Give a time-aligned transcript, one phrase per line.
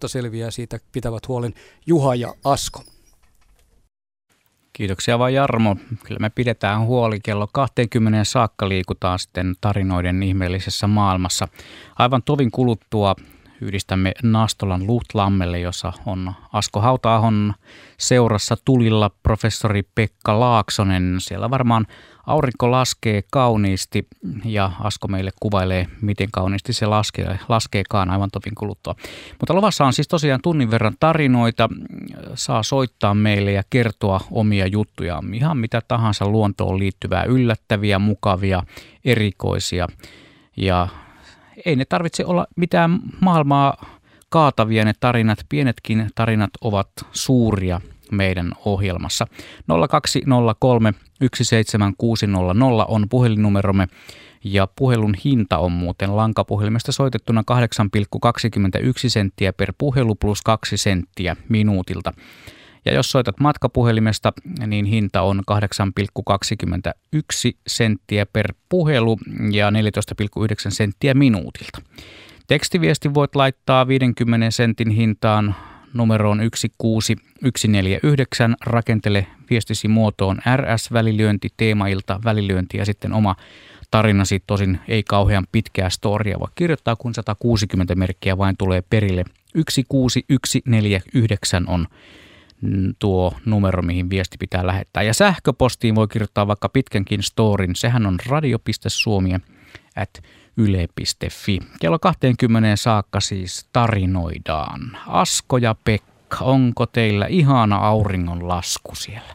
[0.00, 0.50] kohta selviää.
[0.50, 1.54] Siitä pitävät huolen
[1.86, 2.84] Juha ja Asko.
[4.72, 5.76] Kiitoksia vaan Jarmo.
[6.04, 7.20] Kyllä me pidetään huoli.
[7.20, 11.48] Kello 20 saakka liikutaan sitten tarinoiden ihmeellisessä maailmassa.
[11.98, 13.14] Aivan tovin kuluttua
[13.60, 17.54] yhdistämme Nastolan Luhtlammelle, jossa on Asko Hautaahon
[17.98, 21.16] seurassa tulilla professori Pekka Laaksonen.
[21.18, 21.86] Siellä varmaan
[22.26, 24.06] aurinko laskee kauniisti
[24.44, 28.94] ja Asko meille kuvailee, miten kauniisti se laskee, laskeekaan aivan topin kuluttua.
[29.40, 31.68] Mutta luvassa on siis tosiaan tunnin verran tarinoita.
[32.34, 38.62] Saa soittaa meille ja kertoa omia juttuja, ihan mitä tahansa luontoon liittyvää, yllättäviä, mukavia,
[39.04, 39.86] erikoisia
[40.56, 40.88] ja
[41.64, 45.38] ei ne tarvitse olla mitään maailmaa kaatavia ne tarinat.
[45.48, 49.26] Pienetkin tarinat ovat suuria meidän ohjelmassa.
[49.90, 50.94] 0203
[51.34, 53.88] 17600 on puhelinnumeromme
[54.44, 62.12] ja puhelun hinta on muuten lankapuhelimesta soitettuna 8,21 senttiä per puhelu plus 2 senttiä minuutilta.
[62.84, 64.32] Ja jos soitat matkapuhelimesta,
[64.66, 65.56] niin hinta on 8,21
[67.66, 69.18] senttiä per puhelu
[69.50, 69.76] ja 14,9
[70.68, 71.82] senttiä minuutilta.
[72.46, 75.54] Tekstiviesti voit laittaa 50 sentin hintaan
[75.94, 78.56] numeroon 16149.
[78.60, 83.36] Rakentele viestisi muotoon RS-välilyönti, teemailta, välilyönti ja sitten oma
[83.90, 84.42] tarinasi.
[84.46, 89.24] Tosin ei kauhean pitkää storia, vaan kirjoittaa kun 160 merkkiä vain tulee perille.
[89.54, 91.86] 16149 on
[92.98, 95.02] tuo numero, mihin viesti pitää lähettää.
[95.02, 97.76] Ja sähköpostiin voi kirjoittaa vaikka pitkänkin storin.
[97.76, 99.34] Sehän on radio.suomi
[99.96, 100.22] at
[100.56, 101.58] yle.fi.
[101.80, 104.98] Kello 20 saakka siis tarinoidaan.
[105.06, 109.34] Asko ja Pekka, onko teillä ihana auringon lasku siellä?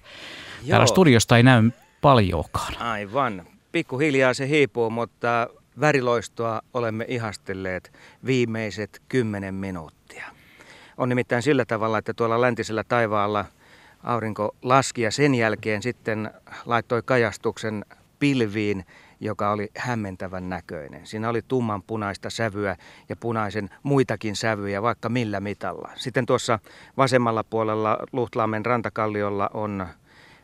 [0.62, 0.70] Joo.
[0.70, 2.78] Täällä studiosta ei näy paljoakaan.
[2.82, 3.44] Aivan.
[3.72, 5.48] Pikkuhiljaa se hiipuu, mutta
[5.80, 7.92] väriloistoa olemme ihastelleet
[8.26, 10.34] viimeiset kymmenen minuuttia.
[10.98, 13.46] On nimittäin sillä tavalla, että tuolla läntisellä taivaalla
[14.04, 16.32] aurinko laski ja sen jälkeen sitten
[16.66, 17.86] laittoi kajastuksen
[18.20, 18.86] pilviin,
[19.20, 21.08] joka oli hämmentävän näköinen.
[21.08, 22.76] Siinä oli tumman punaista sävyä
[23.10, 25.92] ja punaisen muitakin sävyjä, vaikka millä mitalla.
[25.95, 26.60] Sitten tuossa
[26.98, 29.88] vasemmalla puolella Luhtlaamen rantakalliolla on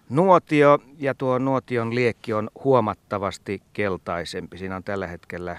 [0.10, 4.58] nuotio ja tuo nuotion liekki on huomattavasti keltaisempi.
[4.58, 5.58] Siinä on tällä hetkellä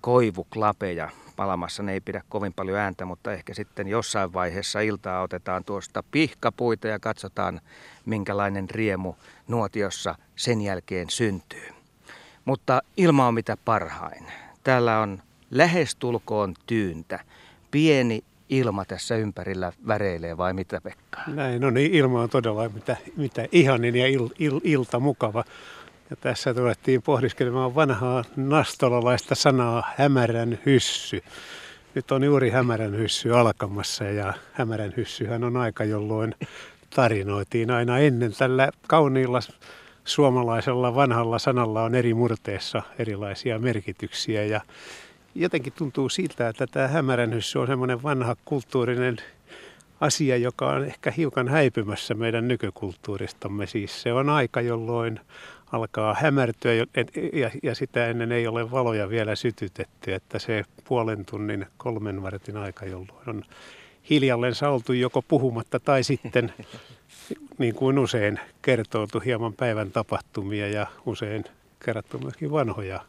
[0.00, 1.10] koivuklapeja
[1.42, 1.82] palamassa.
[1.82, 6.88] Ne ei pidä kovin paljon ääntä, mutta ehkä sitten jossain vaiheessa iltaa otetaan tuosta pihkapuita
[6.88, 7.60] ja katsotaan,
[8.06, 9.14] minkälainen riemu
[9.48, 11.68] nuotiossa sen jälkeen syntyy.
[12.44, 14.26] Mutta ilma on mitä parhain.
[14.64, 17.20] Täällä on lähestulkoon tyyntä.
[17.70, 21.20] Pieni ilma tässä ympärillä väreilee vai mitä Pekka?
[21.26, 25.44] Näin, no niin, ilma on todella mitä, mitä ihanin ja il, il, ilta mukava.
[26.12, 31.22] Ja tässä tulettiin pohdiskelemaan vanhaa nastolalaista sanaa hämärän hyssy.
[31.94, 36.34] Nyt on juuri hämärän hyssy alkamassa ja hämärän hyssyhän on aika, jolloin
[36.94, 39.40] tarinoitiin aina ennen tällä kauniilla
[40.04, 44.60] suomalaisella vanhalla sanalla on eri murteessa erilaisia merkityksiä ja
[45.34, 49.16] jotenkin tuntuu siltä, että tämä hämärän hyssy on semmoinen vanha kulttuurinen
[50.00, 53.66] asia, joka on ehkä hiukan häipymässä meidän nykykulttuuristamme.
[53.66, 55.20] Siis se on aika, jolloin
[55.72, 61.66] alkaa hämärtyä ja, ja sitä ennen ei ole valoja vielä sytytetty, että se puolen tunnin,
[61.76, 63.44] kolmen vartin aika, jolloin on
[64.10, 66.52] hiljalleen oltu joko puhumatta tai sitten
[67.58, 71.44] niin kuin usein kertoutu hieman päivän tapahtumia ja usein
[71.84, 73.00] kerrottu myöskin vanhoja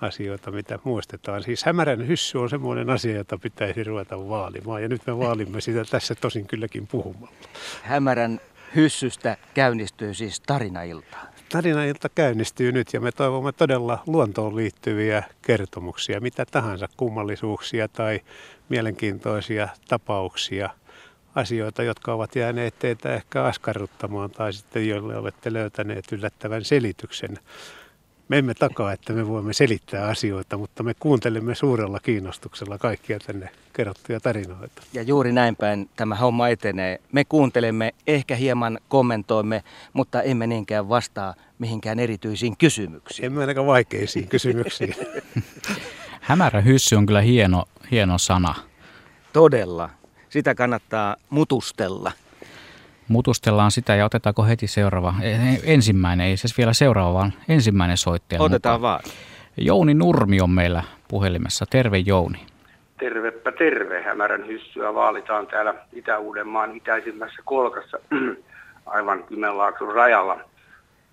[0.00, 1.42] asioita, mitä muistetaan.
[1.42, 5.84] Siis hämärän hyssy on semmoinen asia, jota pitäisi ruveta vaalimaan ja nyt me vaalimme sitä
[5.84, 7.34] tässä tosin kylläkin puhumalla.
[7.82, 8.40] Hämärän
[8.76, 11.16] hyssystä käynnistyy siis tarinailta.
[11.52, 18.20] Tarinailta käynnistyy nyt ja me toivomme todella luontoon liittyviä kertomuksia, mitä tahansa kummallisuuksia tai
[18.68, 20.70] mielenkiintoisia tapauksia,
[21.34, 27.38] asioita, jotka ovat jääneet teitä ehkä askarruttamaan tai sitten joille olette löytäneet yllättävän selityksen.
[28.30, 33.48] Me emme takaa, että me voimme selittää asioita, mutta me kuuntelemme suurella kiinnostuksella kaikkia tänne
[33.72, 34.82] kerrottuja tarinoita.
[34.92, 37.00] Ja juuri näin päin tämä homma etenee.
[37.12, 43.26] Me kuuntelemme, ehkä hieman kommentoimme, mutta emme niinkään vastaa mihinkään erityisiin kysymyksiin.
[43.26, 44.94] Emme ainakaan vaikeisiin kysymyksiin.
[46.20, 48.54] Hämärä hyssy on kyllä hieno, hieno sana.
[49.32, 49.90] Todella.
[50.28, 52.12] Sitä kannattaa mutustella.
[53.10, 57.96] Mutustellaan sitä ja otetaanko heti seuraava, e, e, ensimmäinen, ei siis vielä seuraava, vaan ensimmäinen
[57.96, 59.02] soittaja Otetaan mukaan.
[59.02, 59.14] vaan.
[59.56, 61.66] Jouni Nurmi on meillä puhelimessa.
[61.70, 62.38] Terve Jouni.
[62.98, 64.02] Tervepä terve.
[64.02, 67.98] Hämärän hyssyä vaalitaan täällä Itä-Uudenmaan itäisimmässä kolkassa
[68.86, 70.40] aivan Kymenlaakson rajalla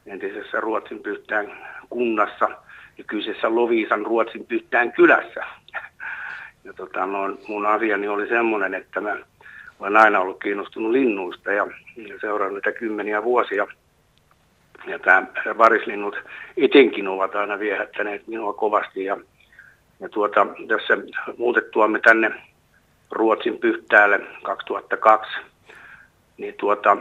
[0.05, 1.51] entisessä Ruotsin pyhtään
[1.89, 2.49] kunnassa
[2.97, 5.43] ja kyseessä Loviisan Ruotsin pyhtään kylässä.
[6.65, 9.15] ja tota, no, mun asiani oli semmoinen, että mä
[9.79, 11.67] olen aina ollut kiinnostunut linnuista ja,
[12.21, 13.67] seurannut niitä kymmeniä vuosia.
[14.87, 15.27] Ja tämä
[15.57, 16.15] varislinnut
[16.57, 19.05] etenkin ovat aina viehättäneet minua kovasti.
[19.05, 19.17] Ja,
[19.99, 20.97] ja tuota, tässä
[21.37, 22.31] muutettuamme tänne
[23.11, 25.39] Ruotsin Pyhtäälle 2002,
[26.37, 26.97] niin tuota,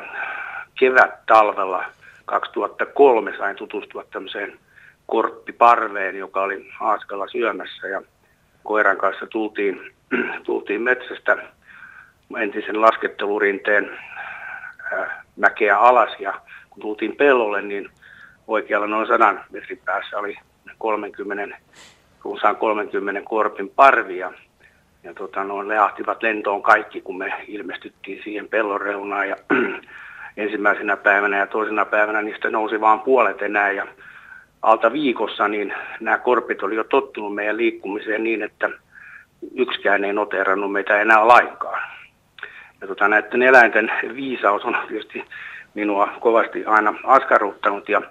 [0.79, 1.85] kevät-talvella
[2.25, 4.59] 2003 sain tutustua tämmöiseen
[5.07, 8.03] korppiparveen, joka oli haaskalla syömässä ja
[8.65, 9.93] koiran kanssa tultiin,
[10.47, 11.56] tultiin metsästä
[12.43, 13.91] entisen laskettelurinteen
[14.93, 16.41] äh, mäkeä alas ja
[16.71, 17.91] kun tultiin pellolle, niin
[18.47, 20.37] oikealla noin 100 metrin päässä oli
[20.79, 21.57] 30,
[22.25, 24.33] runsaan 30 korpin parvia.
[25.03, 29.29] Ja tota, noin leahtivat lentoon kaikki, kun me ilmestyttiin siihen pellon reunaan.
[29.29, 29.37] Ja
[30.43, 33.73] ensimmäisenä päivänä ja toisena päivänä niistä nousi vain puolet enää.
[33.73, 33.87] Ja
[34.63, 38.71] alta viikossa niin nämä korpit oli jo tottunut meidän liikkumiseen niin, että
[39.55, 41.83] yksikään ei noterannut meitä enää lainkaan.
[42.81, 45.25] Ja tota, näiden eläinten viisaus on tietysti
[45.75, 47.89] minua kovasti aina askarruttanut.
[47.89, 48.03] Ja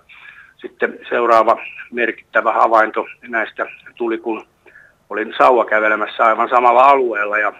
[0.57, 1.57] sitten seuraava
[1.91, 3.65] merkittävä havainto näistä
[3.95, 4.47] tuli, kun
[5.09, 7.53] olin sauva kävelemässä aivan samalla alueella ja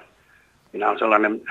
[0.74, 1.42] minä olen sellainen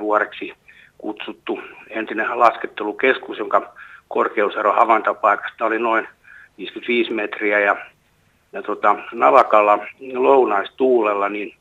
[0.00, 0.54] vuoreksi
[0.98, 3.72] kutsuttu entinen laskettelukeskus, jonka
[4.08, 6.08] korkeusero havaintopaikasta oli noin
[6.58, 7.76] 55 metriä ja,
[8.52, 9.78] ja tota, Navakalla
[10.14, 11.54] lounaistuulella niin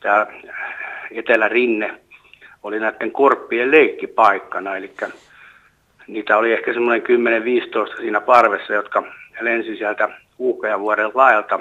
[0.00, 0.26] tämä
[1.10, 2.00] Etelärinne
[2.62, 4.90] oli näiden korppien leikkipaikkana, eli
[6.06, 7.02] niitä oli ehkä semmoinen
[7.94, 9.02] 10-15 siinä parvessa, jotka
[9.40, 10.08] lensi sieltä
[10.80, 11.60] vuoden laajalta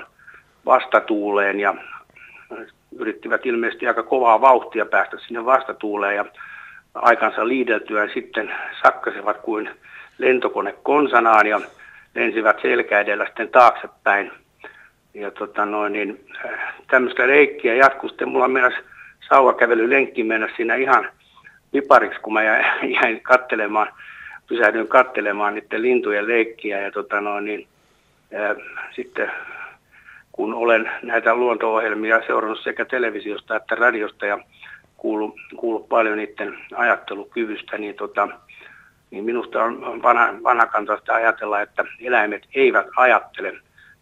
[0.66, 1.76] vastatuuleen ja
[3.00, 6.26] yrittivät ilmeisesti aika kovaa vauhtia päästä sinne vastatuuleen ja
[6.96, 8.52] aikansa liideltyä sitten
[8.84, 9.70] sakkasivat kuin
[10.18, 11.62] lentokone konsanaan ja
[12.16, 14.32] lensivät selkä edellä sitten taaksepäin.
[15.14, 18.30] Ja tota noin, niin, äh, tämmöistä leikkiä jatkuu sitten.
[18.30, 18.74] Mulla myös
[19.28, 21.10] sauvakävelylenkki mennä siinä ihan
[21.72, 22.44] pipariksi, kun mä
[23.02, 23.88] jäin kattelemaan,
[24.48, 26.80] pysähdyin kattelemaan niiden lintujen leikkiä.
[26.80, 27.68] Ja tota noin, niin,
[28.34, 28.56] ää,
[28.96, 29.32] sitten
[30.32, 34.40] kun olen näitä luonto-ohjelmia seurannut sekä televisiosta että radiosta ja
[34.98, 38.28] kuullut, kuullut paljon niiden ajattelukyvystä, niin tota,
[39.12, 43.54] niin minusta on vanha, vanhakantaista ajatella, että eläimet eivät ajattele.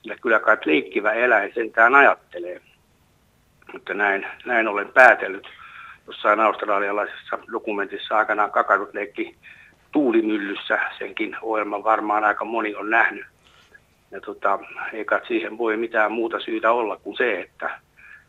[0.01, 2.61] Sillä kyllä kai leikkivä eläin sentään ajattelee.
[3.73, 5.47] Mutta näin, näin olen päätellyt
[6.07, 9.35] jossain australialaisessa dokumentissa aikanaan kakadut leikki
[9.91, 10.79] tuulimyllyssä.
[10.97, 13.25] Senkin ohjelman varmaan aika moni on nähnyt.
[14.11, 14.59] Ja tota,
[14.93, 17.79] eikä siihen voi mitään muuta syytä olla kuin se, että,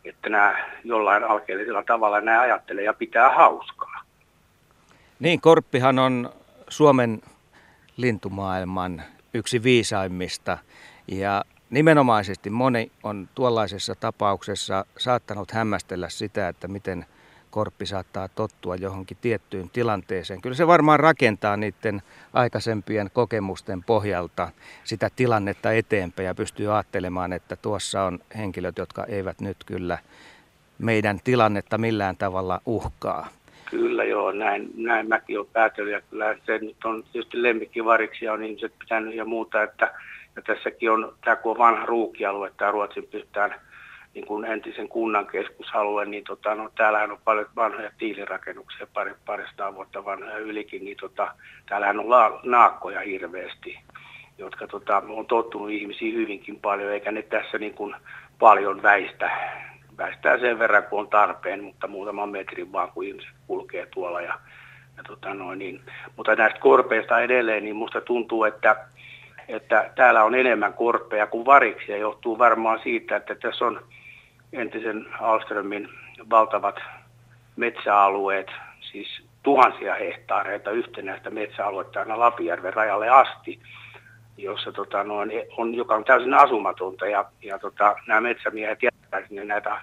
[0.05, 4.03] että nämä jollain alkeellisella tavalla nämä ajattelee ja pitää hauskaa.
[5.19, 6.29] Niin, korppihan on
[6.69, 7.21] Suomen
[7.97, 9.03] lintumaailman
[9.33, 10.57] yksi viisaimmista
[11.07, 17.05] ja nimenomaisesti moni on tuollaisessa tapauksessa saattanut hämmästellä sitä, että miten
[17.51, 20.41] korppi saattaa tottua johonkin tiettyyn tilanteeseen.
[20.41, 22.01] Kyllä se varmaan rakentaa niiden
[22.33, 24.49] aikaisempien kokemusten pohjalta
[24.83, 29.97] sitä tilannetta eteenpäin ja pystyy ajattelemaan, että tuossa on henkilöt, jotka eivät nyt kyllä
[30.79, 33.27] meidän tilannetta millään tavalla uhkaa.
[33.69, 38.33] Kyllä joo, näin, näin mäkin olen päätellyt ja kyllä se nyt on tietysti lemmikkivariksi ja
[38.33, 39.93] on ihmiset pitänyt ja muuta, että
[40.39, 43.55] ja tässäkin on, tämä kun on vanha ruukialue, tämä Ruotsin pyhtään
[44.13, 49.75] niin kuin entisen kunnan keskusalue, niin tota, no, täällähän on paljon vanhoja tiilirakennuksia, pari, parista
[49.75, 51.35] vuotta vanhoja ylikin, niin tota,
[51.69, 53.79] täällähän on la, naakkoja hirveästi,
[54.37, 57.95] jotka tota, on tottunut ihmisiin hyvinkin paljon, eikä ne tässä niin kuin
[58.39, 59.31] paljon väistä
[59.97, 64.21] päästään sen verran, kun on tarpeen, mutta muutaman metrin vaan, kun ihmiset kulkee tuolla.
[64.21, 64.39] Ja,
[64.97, 65.81] ja tota noin, niin.
[66.15, 68.75] Mutta näistä korpeista edelleen, niin musta tuntuu, että,
[69.49, 71.97] että täällä on enemmän korpeja kuin variksia.
[71.97, 73.81] Johtuu varmaan siitä, että tässä on
[74.53, 75.89] entisen Alströmin
[76.29, 76.75] valtavat
[77.55, 78.47] metsäalueet,
[78.91, 83.59] siis tuhansia hehtaareita yhtenäistä metsäaluetta aina Lapijärven rajalle asti,
[84.37, 89.45] jossa tota, noin, on, joka on täysin asumatonta ja, ja tota, nämä metsämiehet jättävät sinne
[89.45, 89.81] näitä,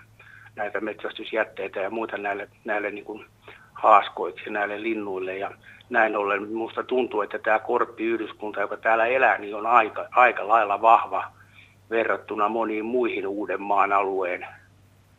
[0.57, 3.27] näitä metsästysjätteitä ja muita näille, näille niin kuin
[3.73, 5.51] haaskoiksi näille linnuille ja
[5.91, 10.83] näin ollen minusta tuntuu, että tämä korppiyhdyskunta, joka täällä elää, niin on aika, aika lailla
[10.83, 11.25] vahva
[11.91, 14.47] verrattuna moniin muihin Uudenmaan alueen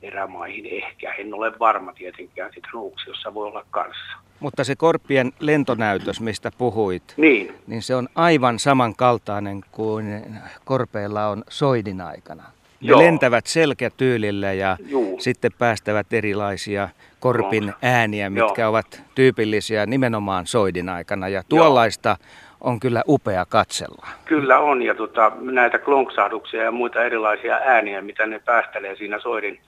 [0.01, 1.13] erämaihin ehkä.
[1.13, 4.17] En ole varma tietenkään, sitä Nuuksiossa voi olla kanssa.
[4.39, 10.23] Mutta se korppien lentonäytös, mistä puhuit, niin, niin se on aivan samankaltainen kuin
[10.65, 12.43] korpeilla on soidin aikana.
[12.81, 12.99] Ne Joo.
[12.99, 15.19] lentävät selkätyylillä ja Juu.
[15.19, 18.69] sitten päästävät erilaisia korpin ääniä, mitkä Joo.
[18.69, 21.27] ovat tyypillisiä nimenomaan soidin aikana.
[21.27, 22.27] Ja tuollaista Joo.
[22.61, 24.07] on kyllä upea katsella.
[24.25, 29.59] Kyllä on, ja tota, näitä klonksahduksia ja muita erilaisia ääniä, mitä ne päästelee siinä soidin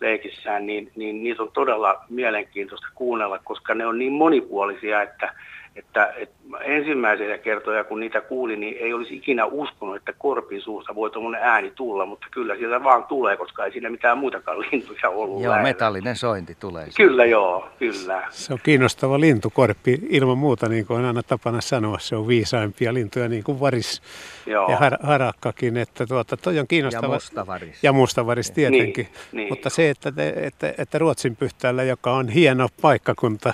[0.00, 5.32] leikissään, niin, niin niitä on todella mielenkiintoista kuunnella, koska ne on niin monipuolisia, että
[5.76, 10.94] että, että ensimmäisiä kertoja, kun niitä kuulin, niin ei olisi ikinä uskonut, että korpin suusta
[10.94, 15.08] voi tuommoinen ääni tulla, mutta kyllä sieltä vaan tulee, koska ei siinä mitään muitakaan lintuja
[15.10, 15.68] ollut Joo, lähellä.
[15.68, 16.84] metallinen sointi tulee.
[16.84, 16.96] Siitä.
[16.96, 18.22] Kyllä joo, kyllä.
[18.30, 22.94] Se on kiinnostava lintukorppi ilman muuta, niin kuin on aina tapana sanoa, se on viisaimpia
[22.94, 24.02] lintuja, niin kuin varis
[24.46, 24.70] joo.
[24.70, 27.06] ja har- harakkakin, että tuota, toi on kiinnostava.
[27.06, 27.84] Ja mustavaris.
[27.84, 29.48] Ja mustavaris tietenkin, niin, niin.
[29.48, 33.52] mutta se, että, te, että, että Ruotsin pyhtäällä, joka on hieno paikkakunta,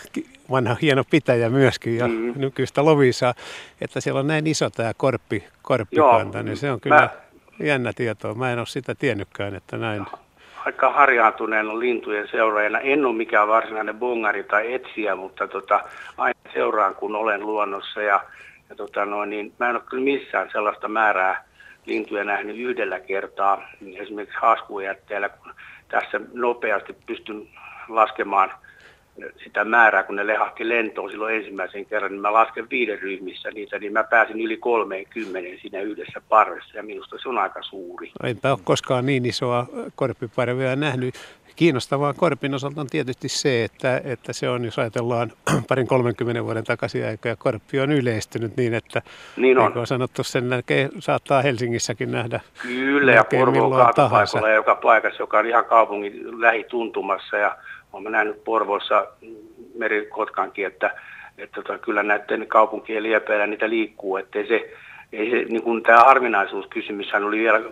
[0.51, 2.33] vanha hieno pitäjä myöskin ja mm.
[2.37, 3.35] nykyistä Lovisaa,
[3.81, 7.09] että siellä on näin iso tämä korppi, korppikanta, Joo, niin se on kyllä mä,
[7.67, 8.35] jännä tietoa.
[8.35, 10.07] Mä en ole sitä tiennytkään, että näin.
[10.67, 12.81] Aika harjaantuneen lintujen seuraajana.
[12.81, 15.81] En ole mikään varsinainen bongari tai etsiä, mutta tota,
[16.17, 18.21] aina seuraan kun olen luonnossa ja,
[18.69, 21.45] ja tota noin, niin mä en ole kyllä missään sellaista määrää
[21.87, 23.63] lintuja nähnyt yhdellä kertaa.
[23.97, 25.53] Esimerkiksi haskujätteellä, kun
[25.89, 27.49] tässä nopeasti pystyn
[27.89, 28.53] laskemaan–
[29.45, 33.79] sitä määrää, kun ne lehahti lentoon silloin ensimmäisen kerran, niin mä lasken viiden ryhmissä niitä,
[33.79, 38.13] niin mä pääsin yli 30 siinä yhdessä parvessa ja minusta se on aika suuri.
[38.25, 41.15] Enpä ole koskaan niin isoa korppiparvea nähnyt.
[41.57, 45.33] Kiinnostavaa korpin osalta on tietysti se, että, että se on, jos ajatellaan
[45.69, 49.03] parin 30 vuoden takaisin aikaa, korppi on yleistynyt niin, että
[49.37, 49.79] niin on.
[49.79, 52.41] on sanottu, sen näkee, saattaa Helsingissäkin nähdä.
[52.63, 53.65] Kyllä, ja Porvo
[54.43, 57.57] on joka paikassa, joka on ihan kaupungin lähituntumassa ja
[57.93, 59.07] olen nähnyt Porvossa
[59.75, 60.95] merikotkankin, että,
[61.39, 64.73] että tota, kyllä näiden kaupunkien liepeillä niitä liikkuu, ettei se,
[65.13, 67.63] ei se, niin kuin tämä harvinaisuuskysymyshän oli vielä 3-40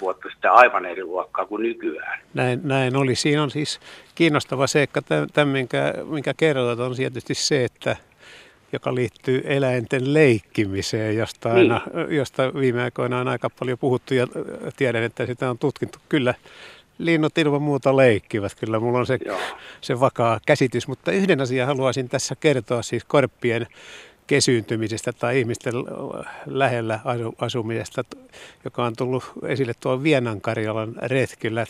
[0.00, 2.18] vuotta sitten aivan eri luokkaa kuin nykyään.
[2.34, 3.14] Näin, näin oli.
[3.14, 3.80] Siinä on siis
[4.14, 5.02] kiinnostava seikka,
[5.32, 7.96] tämän, minkä, minkä kerrot, on tietysti se, että
[8.72, 11.72] joka liittyy eläinten leikkimiseen, josta, niin.
[11.72, 14.26] aina, josta viime aikoina on aika paljon puhuttu ja
[14.76, 15.98] tiedän, että sitä on tutkittu.
[16.08, 16.34] Kyllä
[16.98, 18.54] linnut ilman muuta leikkivät.
[18.54, 19.18] Kyllä mulla on se,
[19.80, 23.66] se vakaa käsitys, mutta yhden asian haluaisin tässä kertoa siis korppien
[24.26, 25.74] kesyyntymisestä tai ihmisten
[26.46, 27.00] lähellä
[27.38, 28.02] asumisesta,
[28.64, 31.66] joka on tullut esille tuolla Vienankarjalan retkillä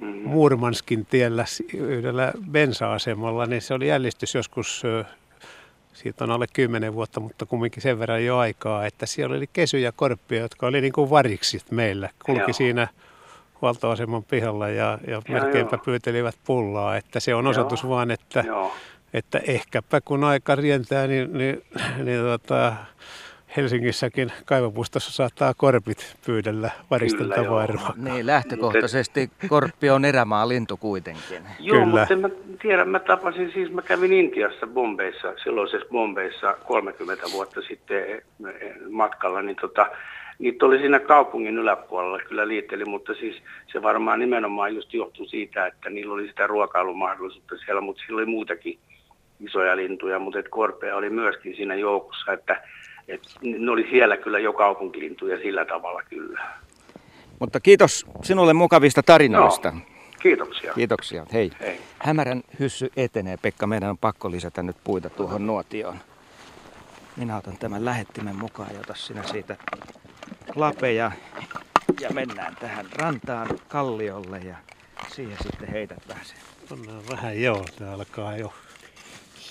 [0.00, 0.28] mm-hmm.
[0.28, 1.44] Murmanskin tiellä
[1.74, 4.82] yhdellä bensa-asemalla, niin se oli jällistys joskus,
[5.92, 9.92] siitä on alle kymmenen vuotta, mutta kumminkin sen verran jo aikaa, että siellä oli kesyjä
[9.92, 12.52] korppia, jotka oli niin kuin variksit meillä, kulki Joo.
[12.52, 12.88] siinä
[13.62, 15.84] huoltoaseman pihalla ja, ja melkeinpä joo.
[15.84, 16.96] pyytelivät pullaa.
[16.96, 17.90] Että se on osoitus joo.
[17.90, 18.44] vaan, että,
[19.14, 21.62] että ehkäpä kun aika rientää, niin, niin,
[22.04, 22.72] niin tota,
[23.56, 27.94] Helsingissäkin kaivopuistossa saattaa korpit pyydellä varisteltavaa ruokaa.
[27.96, 31.42] Niin, lähtökohtaisesti korppi on erämaa lintu kuitenkin.
[31.58, 32.00] Joo, Kyllä.
[32.00, 32.28] mutta mä
[32.62, 38.20] tiedän, mä tapasin, siis mä kävin Intiassa Bombeissa, silloisessa Bombeissa 30 vuotta sitten eh,
[38.90, 39.86] matkalla, niin tota,
[40.38, 43.36] niitä oli siinä kaupungin yläpuolella kyllä liitteli, mutta siis
[43.72, 48.26] se varmaan nimenomaan just johtui siitä, että niillä oli sitä ruokailumahdollisuutta siellä, mutta siellä oli
[48.26, 48.78] muutakin
[49.40, 52.62] isoja lintuja, mutta et korpea oli myöskin siinä joukossa, että
[53.08, 56.40] et ne oli siellä kyllä jo kaupunkilintuja sillä tavalla kyllä.
[57.38, 59.70] Mutta kiitos sinulle mukavista tarinoista.
[59.70, 59.80] No,
[60.22, 60.72] kiitoksia.
[60.74, 61.26] Kiitoksia.
[61.32, 61.50] Hei.
[61.60, 61.78] Hei.
[61.98, 63.36] Hämärän hyssy etenee.
[63.42, 65.96] Pekka, meidän on pakko lisätä nyt puita tuohon nuotioon.
[67.18, 69.56] Minä otan tämän lähettimen mukaan ja sinä siitä
[70.54, 71.12] lapeja
[72.00, 74.56] ja mennään tähän rantaan kalliolle ja
[75.14, 76.36] siihen sitten heität vähän sen.
[76.70, 78.52] On vähän joo, ne alkaa jo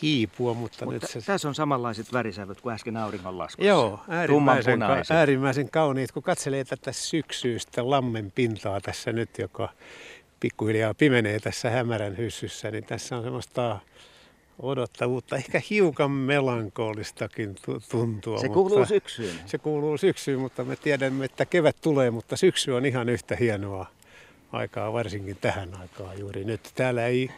[0.02, 1.22] hiipua, mutta, mutta nyt se...
[1.22, 3.68] Tässä on samanlaiset värisävyt kuin äsken auringonlaskussa.
[3.68, 6.12] Joo, äärimmäisen, ka- äärimmäisen kauniit.
[6.12, 9.70] Kun katselee tätä syksyistä lammen pintaa tässä nyt, joka
[10.40, 13.80] pikkuhiljaa pimenee tässä hämärän hyssyssä, niin tässä on semmoista
[14.60, 17.56] odottavuutta, ehkä hiukan melankoolistakin
[17.92, 18.40] tuntua.
[18.40, 19.36] Se kuuluu mutta syksyyn.
[19.46, 23.86] Se kuuluu syksyyn, mutta me tiedämme, että kevät tulee, mutta syksy on ihan yhtä hienoa
[24.52, 26.72] aikaa, varsinkin tähän aikaan juuri nyt.
[26.76, 27.30] Täällä ei,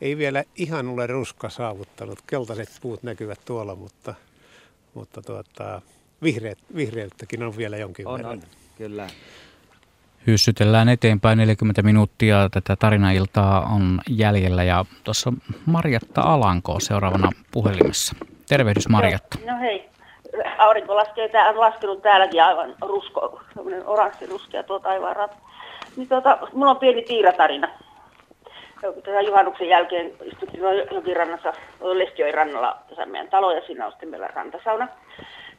[0.00, 2.18] ei vielä ihan ole ruska saavuttanut.
[2.26, 4.14] Keltaiset puut näkyvät tuolla, mutta,
[4.94, 5.82] mutta tuota,
[6.22, 8.32] vihreät, vihreyttäkin on vielä jonkin on, verran.
[8.32, 8.42] On,
[8.78, 9.10] kyllä.
[10.26, 12.48] Hyssytellään eteenpäin 40 minuuttia.
[12.50, 15.32] Tätä tarinailtaa on jäljellä ja tuossa
[15.66, 18.16] Marjatta Alanko seuraavana puhelimessa.
[18.48, 19.38] Tervehdys Marjatta.
[19.46, 19.88] No hei.
[20.58, 23.40] Aurinko laskee, tää, on laskenut täälläkin aivan rusko,
[23.84, 25.36] oranssi ruskea tuo taivaan rat.
[25.96, 27.68] Niin tuota, mulla on pieni tiiratarina.
[28.80, 30.62] Tätä juhannuksen jälkeen istuttiin
[30.94, 34.88] jokirannassa, Lestioin rannalla tässä meidän talo ja siinä on sitten meillä rantasauna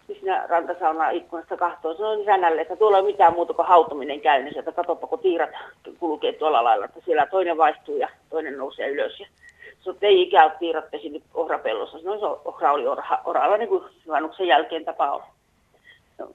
[0.08, 1.94] siinä rantasaunaa ikkunasta kahtoo.
[1.94, 5.50] Sanoin isännälle, että tuolla ei ole mitään muuta kuin hautuminen käynnissä, että katsoppa kun tiirat
[6.00, 9.20] kulkee tuolla lailla, että siellä toinen vaihtuu ja toinen nousee ylös.
[9.20, 9.28] Ja
[9.84, 12.00] Sanoin, että ei ikään ole tiirat pesinyt ohrapellossa.
[12.00, 15.22] Sanoin, se ohra oli orha, oralla niin kuin juhannuksen jälkeen tapa on.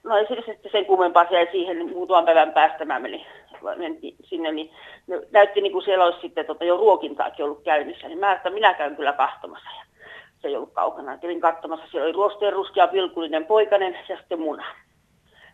[0.03, 3.25] No ei sillä sitten sen kummempaa jäi siihen, niin muutaman päivän päästä mä menin,
[4.23, 4.71] sinne, niin
[5.31, 8.73] näytti niin kuin siellä olisi sitten tota, jo ruokintaakin ollut käynnissä, niin mä että minä
[8.73, 9.69] käyn kyllä kahtomassa.
[9.79, 9.88] Ja
[10.41, 11.17] se ei ollut kaukana.
[11.17, 14.65] Kävin katsomassa, siellä oli ruosteen ruskea pilkullinen poikanen ja sitten muna.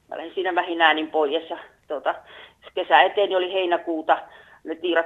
[0.09, 2.15] Mä lähdin siinä vähin äänin pois ja tota,
[2.75, 4.17] kesä eteen oli heinäkuuta.
[4.63, 5.05] Ne tiirat,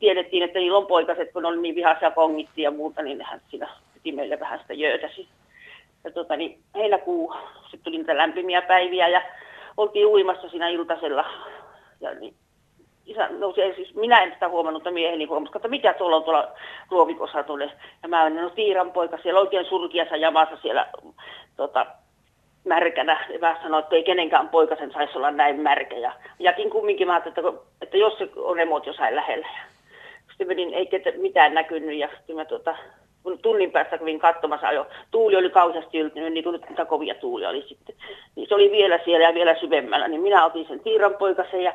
[0.00, 3.40] tiedettiin, että niillä on poikaset, kun ne oli niin vihaisia kongittiin ja muuta, niin nehän
[3.50, 5.28] siinä piti meille vähän sitä jöötäsi.
[6.04, 9.22] Ja tota, niin heinäkuu, sitten tuli niitä lämpimiä päiviä ja
[9.76, 11.24] oltiin uimassa siinä iltasella.
[12.00, 12.34] Ja niin,
[13.08, 16.48] isä nousi siis minä en sitä huomannut, että mieheni huomasi, että mikä tuolla on tuolla
[16.90, 17.72] ruovikossa tuolle.
[18.02, 20.86] Ja mä olen, no Tiiran poika, siellä oikein surkiassa jamassa siellä
[21.56, 21.86] tota,
[22.64, 23.26] märkänä.
[23.32, 25.96] Ja mä sanoin, että ei kenenkään poikasen saisi olla näin märkä.
[25.96, 27.42] Ja jätin kumminkin, mä että,
[27.82, 29.46] että jos se on emot jossain lähellä.
[30.28, 32.76] Sitten menin, ei mitään näkynyt ja sitten mä tota,
[33.22, 37.14] kun tunnin päästä kävin katsomassa jo, tuuli oli kauheasti yltynyt, niin kuin nyt mitä kovia
[37.14, 37.94] tuuli oli sitten.
[38.36, 41.72] Niin se oli vielä siellä ja vielä syvemmällä, niin minä otin sen tiiranpoikasen ja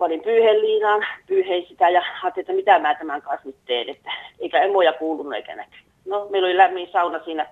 [0.00, 4.60] panin pyyheliinaan, pyyhein sitä ja ajattelin, että mitä mä tämän kanssa nyt teen, että eikä
[4.62, 5.84] emoja kuulunut eikä näkynyt.
[6.06, 7.46] No, meillä oli lämmin sauna siinä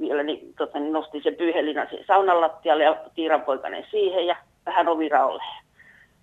[0.00, 4.36] vielä, niin, tota, niin nostin sen pyyheliinan siihen saunan lattialle ja tiiranpoikainen siihen ja
[4.66, 5.42] vähän oviraolle.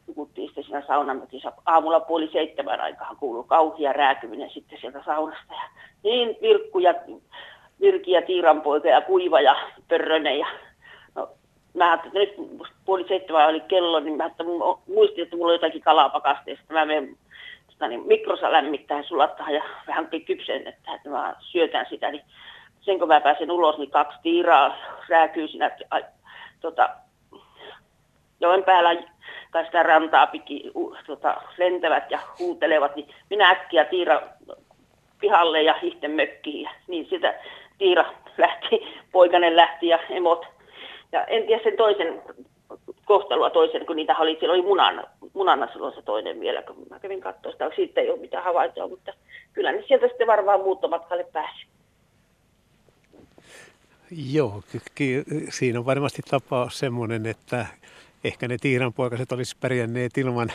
[0.07, 1.51] Nukuttiin sitten siinä saunamökissä.
[1.65, 5.53] Aamulla puoli seitsemän aikaa kuului kauhia rääkyminen sitten sieltä saunasta.
[5.53, 5.69] Ja
[6.03, 6.93] niin virkku ja
[7.81, 9.55] virki ja tiiranpoika ja kuiva ja
[9.87, 10.47] pörrönen ja
[11.73, 14.43] mä ajattelin, että nyt puoli seitsemän oli kello, niin mä että
[14.87, 16.73] muistin, että mulla on jotakin kalaa pakasteesta.
[16.73, 17.17] Mä menen
[17.67, 22.11] tota, niin, mikrosa lämmittää ja sulattaa ja vähän kypsen, että, mä syötän sitä.
[22.11, 22.23] Niin
[22.81, 24.75] sen kun mä pääsen ulos, niin kaksi tiiraa
[25.09, 25.71] rääkyy siinä
[26.61, 26.89] tota,
[28.39, 29.03] joen päällä
[29.51, 34.21] tai sitä rantaa piki, uh, tota, lentävät ja huutelevat, niin minä äkkiä tiira
[35.19, 36.63] pihalle ja ihten mökkiin.
[36.63, 37.33] Ja niin sitä
[37.77, 38.05] tiira
[38.37, 40.45] lähti, poikanen lähti ja emot
[41.11, 42.21] ja en tiedä sen toisen
[43.05, 45.03] kohtalua toisen, kun niitä oli, siellä oli munana,
[45.33, 48.87] munana silloin se toinen vielä, kun mä kävin katsoa sitä, siitä ei ole mitään havaintoa,
[48.87, 49.13] mutta
[49.53, 51.65] kyllä ne sieltä sitten varmaan muuttomatkalle pääsi.
[54.31, 54.61] Joo,
[55.49, 57.65] siinä on varmasti tapaus semmoinen, että
[58.23, 60.49] ehkä ne tiiranpoikaset olisi pärjänneet ilman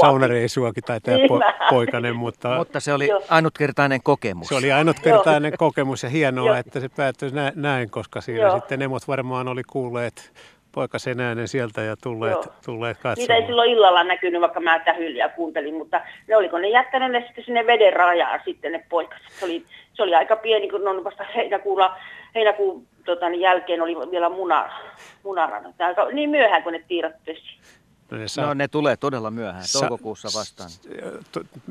[0.00, 2.56] saunareisuakin tai tämä po- poikainen, mutta...
[2.58, 4.48] mutta se oli ainutkertainen kokemus.
[4.48, 8.56] Se oli ainutkertainen kokemus ja hienoa, että se päättyi näin, koska siinä Joo.
[8.56, 10.32] sitten emot varmaan oli kuulleet
[10.72, 13.16] poikasen äänen sieltä ja tulleet, tulleet katsomaan.
[13.18, 17.22] Niitä ei silloin illalla näkynyt, vaikka mä tähyliä kuuntelin, mutta ne oliko ne jättäneet ne
[17.26, 19.32] sitten sinne veden rajaan sitten ne poikaset.
[19.38, 21.96] Se oli, se oli aika pieni, kun ne on vasta heinäkuulla,
[22.34, 24.70] heinäkuun tota, niin jälkeen oli vielä muna,
[25.22, 25.72] munarana.
[25.78, 27.58] Aika, niin myöhään, kun ne tiirat pesi.
[28.10, 28.46] No ne, saa...
[28.46, 30.70] no ne tulee todella myöhään, toukokuussa vastaan.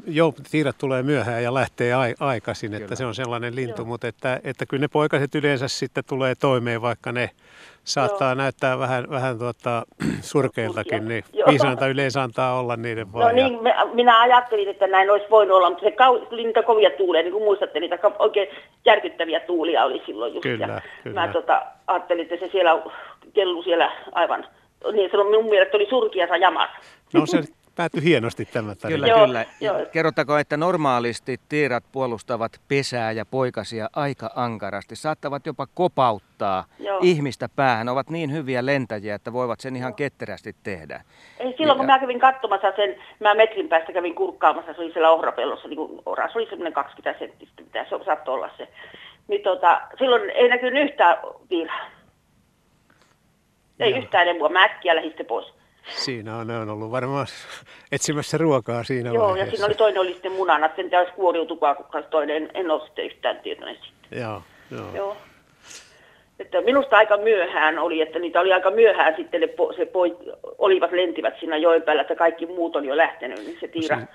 [0.07, 2.95] Joo, tiirat tulee myöhään ja lähtee ai- aikaisin, että kyllä.
[2.95, 3.87] se on sellainen lintu, Joo.
[3.87, 7.29] mutta että, että kyllä ne poikaset yleensä sitten tulee toimeen, vaikka ne
[7.87, 8.35] saattaa Joo.
[8.35, 9.85] näyttää vähän, vähän tuota,
[10.31, 13.35] surkeiltakin, niin viisainta yleensä antaa olla niiden vaan.
[13.35, 13.59] No niin,
[13.93, 17.31] minä ajattelin, että näin olisi voinut olla, mutta se kau- oli niitä kovia tuulia, niin
[17.31, 18.47] kuin muistatte, niitä oikein
[18.85, 20.43] järkyttäviä tuulia oli silloin just.
[20.43, 21.21] Kyllä, ja kyllä.
[21.21, 22.81] Mä tota, ajattelin, että se siellä
[23.33, 24.47] kellu siellä aivan,
[24.91, 26.77] niin se on minun mielestä oli surkiassa jamassa.
[27.13, 27.43] No se
[27.77, 28.95] päättyi hienosti tämä tarina.
[28.95, 29.45] Kyllä, joo, kyllä.
[29.61, 29.85] Joo.
[29.91, 34.95] Kerrottako, että normaalisti tiirat puolustavat pesää ja poikasia aika ankarasti.
[34.95, 36.99] Saattavat jopa kopauttaa joo.
[37.03, 37.89] ihmistä päähän.
[37.89, 41.01] Ovat niin hyviä lentäjiä, että voivat sen ihan ketterästi tehdä.
[41.39, 45.11] Ei, silloin kun mä kävin katsomassa sen, mä metrin päästä kävin kurkkaamassa, se oli siellä
[45.11, 48.67] ohrapellossa, niin kuin oras oli semmoinen 20 senttistä, mitä se saattoi olla se.
[49.27, 51.17] Niin tota, silloin ei näkynyt yhtään
[51.49, 51.89] tiiraa.
[53.79, 53.99] Ei Joo.
[53.99, 55.56] yhtään emua, mä äkkiä lähdin pois.
[55.95, 57.27] Siinä on, ne on ollut varmaan
[57.91, 59.45] etsimässä ruokaa siinä Joo, vaiheessa.
[59.45, 62.85] ja siinä oli toinen oli sitten munana, sen olisi kuoriutukaa, kun toinen en, en ole
[62.85, 64.21] sitten yhtään tietoinen siitä.
[64.21, 64.95] Joo, joo.
[64.95, 65.17] joo.
[66.39, 70.17] Että minusta aika myöhään oli, että niitä oli aika myöhään sitten ne po, se poi,
[70.57, 74.05] olivat lentivät siinä joen päällä, että kaikki muut on jo lähtenyt, niin se tiira, si-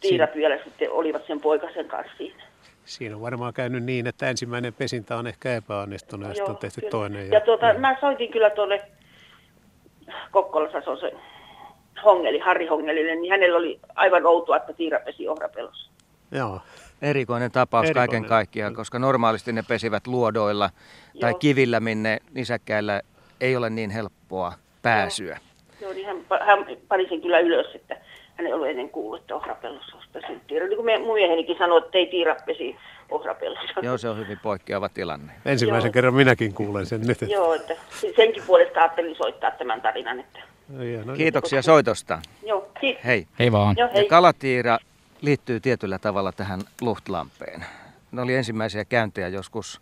[0.00, 2.42] tiirat si- vielä sitten olivat sen poikasen kanssa siinä.
[2.84, 6.80] Siinä on varmaan käynyt niin, että ensimmäinen pesintä on ehkä epäonnistunut ja sitten on tehty
[6.80, 6.90] kyllä.
[6.90, 7.28] toinen.
[7.28, 7.74] Ja, ja tuota, ja...
[7.74, 8.82] mä soitin kyllä tuonne
[10.30, 11.12] Kokkolassa se on se
[12.04, 15.90] Hongeli, Harri Hongelille, niin hänellä oli aivan outoa, että tiira pesi ohrapelossa.
[16.32, 16.60] Joo.
[17.02, 18.08] Erikoinen tapaus Erikoinen.
[18.08, 20.70] kaiken kaikkiaan, koska normaalisti ne pesivät luodoilla
[21.14, 21.20] Joo.
[21.20, 23.00] tai kivillä, minne nisäkkäillä
[23.40, 25.38] ei ole niin helppoa pääsyä.
[25.80, 26.16] Joo, niin hän,
[26.46, 27.96] hän pani sen kyllä ylös, että
[28.36, 30.66] hän ei ollut ennen kuullut, että ohrapellossa olisi pesinyt tiira.
[30.66, 32.76] Niin kuin me, mun miehenikin sanoi, että ei tiira pesi
[33.10, 33.80] ohrapellossa.
[33.82, 35.32] Joo, se on hyvin poikkeava tilanne.
[35.44, 35.92] Ensimmäisen Joo.
[35.92, 37.10] kerran minäkin kuulen sen nyt.
[37.22, 37.34] Että...
[37.34, 37.76] Joo, että
[38.16, 40.20] senkin puolesta ajattelin soittaa tämän tarinan.
[40.20, 40.40] Että...
[41.04, 42.22] No, Kiitoksia soitosta.
[42.46, 43.04] Joo, kiitos.
[43.04, 43.26] Hei.
[43.38, 43.76] Hei vaan.
[43.78, 44.02] Joo, hei.
[44.02, 44.78] Ja kalatiira
[45.20, 47.64] liittyy tietyllä tavalla tähän Luhtlampeen.
[48.12, 49.80] Ne oli ensimmäisiä käyntejä joskus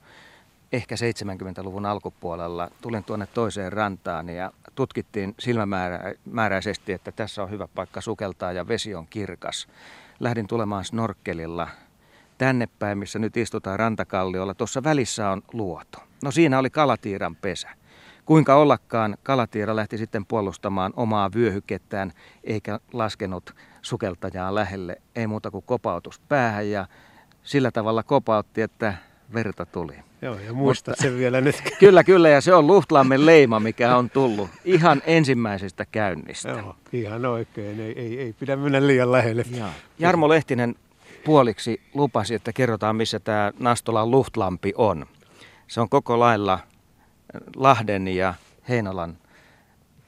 [0.73, 8.01] ehkä 70-luvun alkupuolella tulin tuonne toiseen rantaan ja tutkittiin silmämääräisesti, että tässä on hyvä paikka
[8.01, 9.69] sukeltaa ja vesi on kirkas.
[10.21, 11.69] Lähdin tulemaan snorkkelilla
[12.39, 14.55] tänne päin, missä nyt istutaan rantakalliolla.
[14.55, 15.99] Tuossa välissä on luoto.
[16.25, 17.69] No siinä oli kalatiiran pesä.
[18.25, 22.13] Kuinka ollakaan kalatiira lähti sitten puolustamaan omaa vyöhykettään
[22.45, 24.97] eikä laskenut sukeltajaa lähelle.
[25.17, 26.87] Ei muuta kuin kopautus päähän ja
[27.43, 28.95] sillä tavalla kopautti, että
[29.35, 29.95] verta tuli.
[30.23, 31.57] Joo, ja muistat Mutta, sen vielä nyt.
[31.81, 36.49] Kyllä, kyllä, ja se on Luhtlammen leima, mikä on tullut ihan ensimmäisestä käynnistä.
[36.49, 39.45] Joo, ihan oikein, ei, ei, ei pidä mennä liian lähelle.
[39.59, 39.69] Joo.
[39.99, 40.75] Jarmo Lehtinen
[41.27, 45.07] puoliksi lupasi, että kerrotaan, missä tämä Nastolan Luhtlampi on.
[45.69, 46.59] Se on koko lailla
[47.57, 48.35] Lahden ja
[48.69, 49.19] Heinolan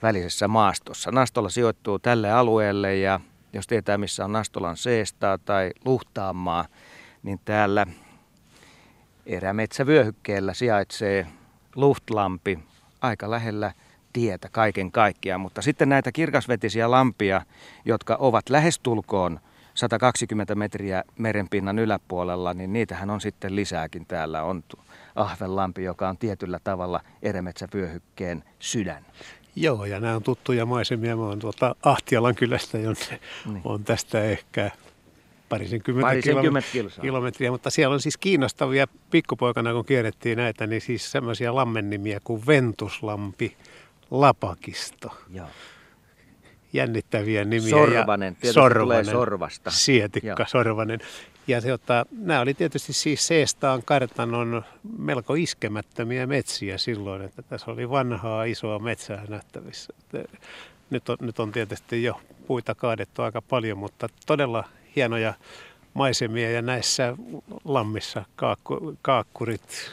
[0.02, 1.10] välisessä maastossa.
[1.10, 3.20] Nastola sijoittuu tälle alueelle ja
[3.52, 6.64] jos tietää missä on Nastolan seestaa tai Luhtaamaa,
[7.22, 7.86] niin täällä
[9.26, 11.26] erämetsävyöhykkeellä sijaitsee
[11.74, 12.58] Luhtlampi
[13.00, 13.72] aika lähellä
[14.12, 15.40] tietä kaiken kaikkiaan.
[15.40, 17.42] Mutta sitten näitä kirkasvetisiä lampia,
[17.84, 19.40] jotka ovat lähestulkoon
[19.78, 24.06] 120 metriä merenpinnan yläpuolella, niin niitähän on sitten lisääkin.
[24.06, 24.64] Täällä on
[25.14, 29.06] Ahvenlampi, joka on tietyllä tavalla erämetsävyöhykkeen sydän.
[29.56, 31.16] Joo, ja nämä on tuttuja maisemia.
[31.16, 33.60] Mä oon tuolta Ahtialan kylästä, jonne niin.
[33.64, 34.70] on tästä ehkä
[35.48, 37.02] parisenkymmentä, parisenkymmentä kilsa.
[37.02, 42.46] kilometriä, mutta siellä on siis kiinnostavia pikkupoikana, kun kierrettiin näitä, niin siis semmoisia lammennimiä kuin
[42.46, 43.56] Ventuslampi,
[44.10, 45.14] Lapakisto.
[45.30, 45.48] Joo.
[46.72, 47.70] Jännittäviä nimiä.
[47.70, 49.70] Sorvanen, ja Sorvanen, tulee Sorvasta.
[49.70, 50.46] Sietikka, Joo.
[50.46, 51.00] Sorvanen.
[51.46, 54.62] Ja se, että, nämä oli tietysti siis Seestaan kartanon
[54.98, 59.94] melko iskemättömiä metsiä silloin, että tässä oli vanhaa isoa metsää nähtävissä.
[60.90, 64.64] Nyt, on, nyt on tietysti jo puita kaadettu aika paljon, mutta todella
[64.96, 65.34] hienoja
[65.94, 67.16] maisemia ja näissä
[67.64, 69.90] lammissa kaakku, kaakkurit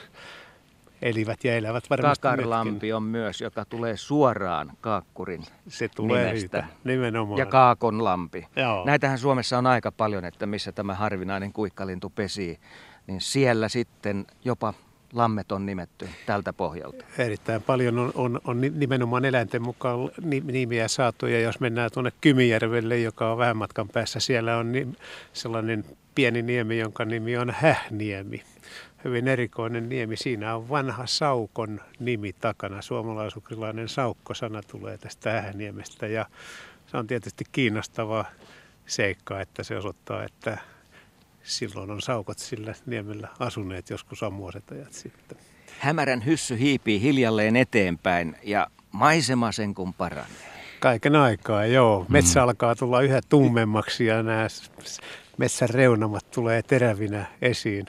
[1.05, 6.57] elivät ja elävät varmasti Kakarlampi on myös, joka tulee suoraan Kaakkurin Se tulee nimestä.
[6.61, 7.39] Siitä, nimenomaan.
[7.39, 8.47] Ja Kaakonlampi.
[8.55, 8.85] Joo.
[8.85, 12.59] Näitähän Suomessa on aika paljon, että missä tämä harvinainen kuikkalintu pesii,
[13.07, 14.73] niin siellä sitten jopa
[15.13, 17.05] lammet on nimetty tältä pohjalta?
[17.17, 19.99] Erittäin paljon on, on, on nimenomaan eläinten mukaan
[20.45, 21.27] nimiä saatu.
[21.27, 24.73] Ja jos mennään tuonne Kymijärvelle, joka on vähän matkan päässä, siellä on
[25.33, 28.43] sellainen pieni niemi, jonka nimi on Hähniemi.
[29.05, 30.17] Hyvin erikoinen niemi.
[30.17, 32.81] Siinä on vanha Saukon nimi takana.
[32.81, 36.07] Suomalaisukrilainen Saukko-sana tulee tästä Hähniemestä.
[36.07, 36.25] Ja
[36.87, 38.25] se on tietysti kiinnostava
[38.85, 40.57] seikka, että se osoittaa, että
[41.43, 45.37] silloin on saukot sillä niemellä asuneet joskus ammuoset ajat sitten.
[45.79, 50.55] Hämärän hyssy hiipii hiljalleen eteenpäin ja maisema sen kun paranee.
[50.79, 51.99] Kaiken aikaa, joo.
[51.99, 52.13] Mm.
[52.13, 52.43] Metsä mm.
[52.43, 54.47] alkaa tulla yhä tummemmaksi ja nämä
[55.37, 57.85] metsän reunamat tulee terävinä esiin.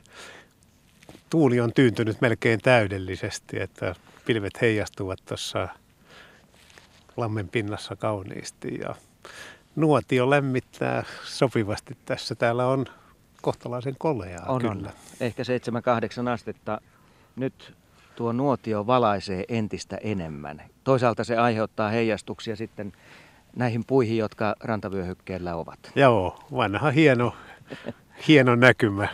[1.31, 5.69] Tuuli on tyyntynyt melkein täydellisesti, että pilvet heijastuvat tuossa
[7.17, 8.95] lammen pinnassa kauniisti ja
[9.77, 12.35] nuotio lämmittää sopivasti tässä.
[12.35, 12.87] Täällä on
[13.43, 14.89] kohtalaisen koleaa on, kyllä.
[14.89, 14.95] On.
[15.21, 15.43] Ehkä
[16.27, 16.81] 7-8 astetta.
[17.37, 17.75] Nyt
[18.17, 20.63] tuo nuotio valaisee entistä enemmän.
[20.85, 22.93] Toisaalta se aiheuttaa heijastuksia sitten
[23.57, 25.79] näihin puihin, jotka rantavyöhykkeellä ovat.
[25.95, 27.35] Joo, vanha hieno,
[28.29, 29.09] hieno näkymä.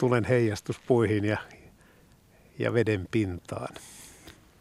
[0.00, 1.38] Tulen heijastus puihin ja,
[2.58, 3.74] ja veden pintaan.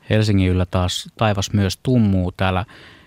[0.10, 2.66] Helsingin yllä taas taivas myös tummuu täällä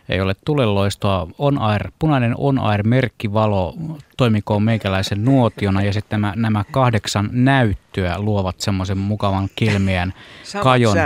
[0.08, 1.28] ei ole tuleloistoa.
[1.38, 3.74] On Air, punainen On Air merkkivalo
[4.16, 10.14] toimikoon meikäläisen nuotiona ja sitten nämä, nämä kahdeksan näyttöä luovat semmoisen mukavan kilmeän
[10.62, 10.96] kajon,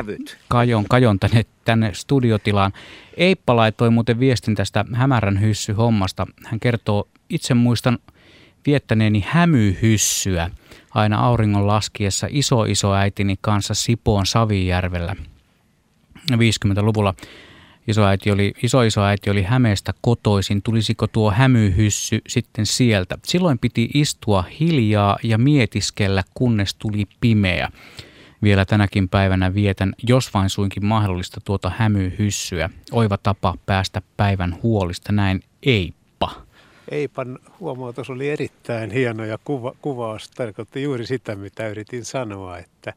[0.49, 2.73] kajon, kajon tänne, tänne studiotilaan.
[3.17, 6.27] Eippa laittoi muuten viestin tästä hämärän hyssy hommasta.
[6.45, 7.99] Hän kertoo, itse muistan
[8.67, 10.51] viettäneeni hämyhyssyä
[10.97, 15.17] aina auringon laskiessa iso iso äitini kanssa Sipoon Savijärvellä
[16.33, 17.15] 50-luvulla
[17.89, 23.19] isoäiti oli, iso isoäiti oli Hämeestä kotoisin, tulisiko tuo hämyhyssy sitten sieltä.
[23.25, 27.69] Silloin piti istua hiljaa ja mietiskellä, kunnes tuli pimeä.
[28.43, 32.71] Vielä tänäkin päivänä vietän, jos vain suinkin mahdollista, tuota hämyhyssyä.
[32.93, 35.96] Oiva tapa päästä päivän huolista, näin Eippa.
[36.91, 42.93] Eipan huomautus oli erittäin hieno ja kuva, kuvaus tarkoitti juuri sitä, mitä yritin sanoa, että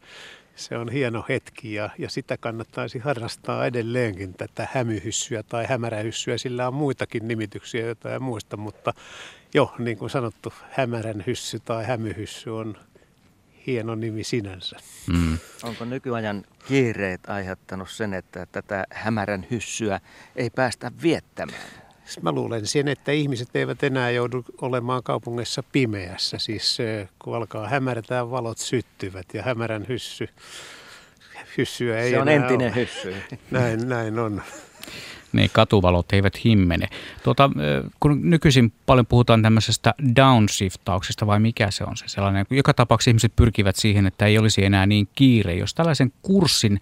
[0.55, 6.37] se on hieno hetki ja, ja sitä kannattaisi harrastaa edelleenkin tätä hämyhyssyä tai hämärähyssyä.
[6.37, 8.93] Sillä on muitakin nimityksiä, joita en muista, mutta
[9.53, 12.77] jo niin kuin sanottu, hämärän hyssy tai hämyhyssy on
[13.67, 14.77] hieno nimi sinänsä.
[15.07, 15.37] Mm.
[15.63, 19.99] Onko nykyajan kiireet aiheuttanut sen, että tätä hämärän hyssyä
[20.35, 21.78] ei päästä viettämään?
[22.21, 26.37] Mä luulen sen, että ihmiset eivät enää joudu olemaan kaupungissa pimeässä.
[26.37, 26.77] Siis
[27.19, 30.27] kun alkaa hämärtää, valot syttyvät ja hämärän hyssy,
[31.57, 32.75] hyssyä ei Se on enää entinen ole.
[32.75, 33.15] hyssy.
[33.51, 34.41] Näin, näin on.
[35.33, 36.87] Niin, katuvalot eivät himmene.
[37.23, 37.49] Tuota,
[37.99, 43.35] kun nykyisin paljon puhutaan tämmöisestä downshiftauksesta, vai mikä se on se sellainen, joka tapauksessa ihmiset
[43.35, 45.55] pyrkivät siihen, että ei olisi enää niin kiire.
[45.55, 46.79] Jos tällaisen kurssin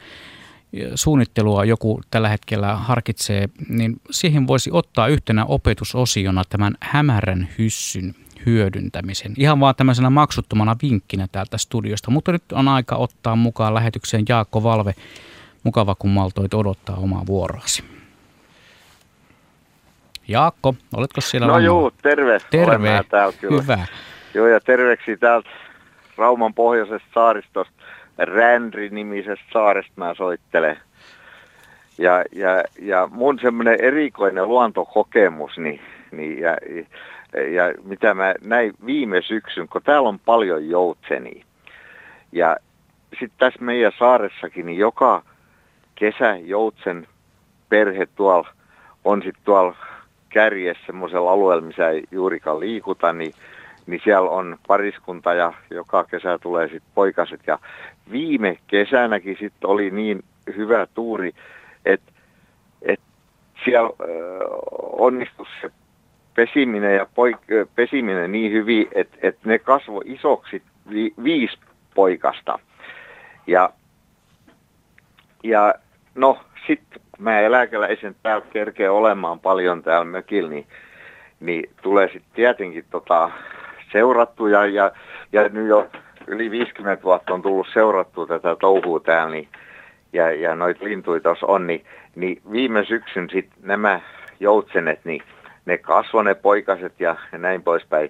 [0.96, 9.34] suunnittelua joku tällä hetkellä harkitsee, niin siihen voisi ottaa yhtenä opetusosiona tämän hämärän hyssyn hyödyntämisen.
[9.38, 12.12] Ihan vaan tämmöisenä maksuttomana vinkkinä täältä studiosta.
[12.12, 14.94] Mutta nyt on aika ottaa mukaan lähetykseen Jaakko Valve.
[15.64, 17.84] Mukava, kun maltoit odottaa omaa vuoroasi.
[20.28, 21.48] Jaakko, oletko siellä?
[21.48, 21.80] No langalla?
[21.80, 22.40] juu, terve.
[22.52, 23.62] Terve, Olen täällä kyllä.
[23.62, 23.86] hyvä.
[24.34, 25.50] Joo, ja terveksi täältä
[26.18, 27.77] Rauman pohjoisesta saaristosta,
[28.18, 30.78] Rändri-nimisestä saaresta mä soittelen.
[31.98, 36.58] Ja, ja, ja mun semmoinen erikoinen luontokokemus, niin, niin ja,
[37.34, 41.46] ja mitä mä näin viime syksyn, kun täällä on paljon joutsenia.
[42.32, 42.58] Ja
[43.10, 45.24] sitten tässä meidän saaressakin, niin joka
[45.96, 47.08] kesä joutsen
[47.70, 48.50] perhe tuolla
[49.06, 49.76] on sitten tuolla
[50.30, 53.34] kärjessä semmoisella alueella, missä ei juurikaan liikuta, niin,
[53.88, 57.42] niin siellä on pariskunta ja joka kesä tulee sitten poikaset.
[57.48, 57.60] Ja
[58.12, 60.24] viime kesänäkin sitten oli niin
[60.56, 61.32] hyvä tuuri,
[61.86, 62.12] että
[62.82, 63.00] et
[63.66, 64.08] siellä äh,
[64.92, 65.72] onnistui se
[66.36, 71.58] pesiminen ja poik- pesiminen niin hyvin, että et ne kasvoi isoksi vi- viisi
[71.96, 72.60] poikasta.
[73.48, 73.70] Ja,
[75.44, 75.76] ja
[76.16, 80.68] no sitten mä eläkeläisen täällä kerkeä olemaan paljon täällä mökillä, niin,
[81.40, 83.32] niin tulee sitten tietenkin tota
[83.92, 84.92] seurattuja ja,
[85.32, 85.90] ja nyt jo
[86.28, 89.48] yli 50 vuotta on tullut seurattua tätä touhua täällä, niin,
[90.14, 91.86] ja, ja noita lintuja tuossa on, niin,
[92.16, 94.02] niin viime syksyn sitten nämä
[94.40, 95.22] joutsenet, niin
[95.66, 98.10] ne kasvoi ne poikaset ja, ja näin poispäin.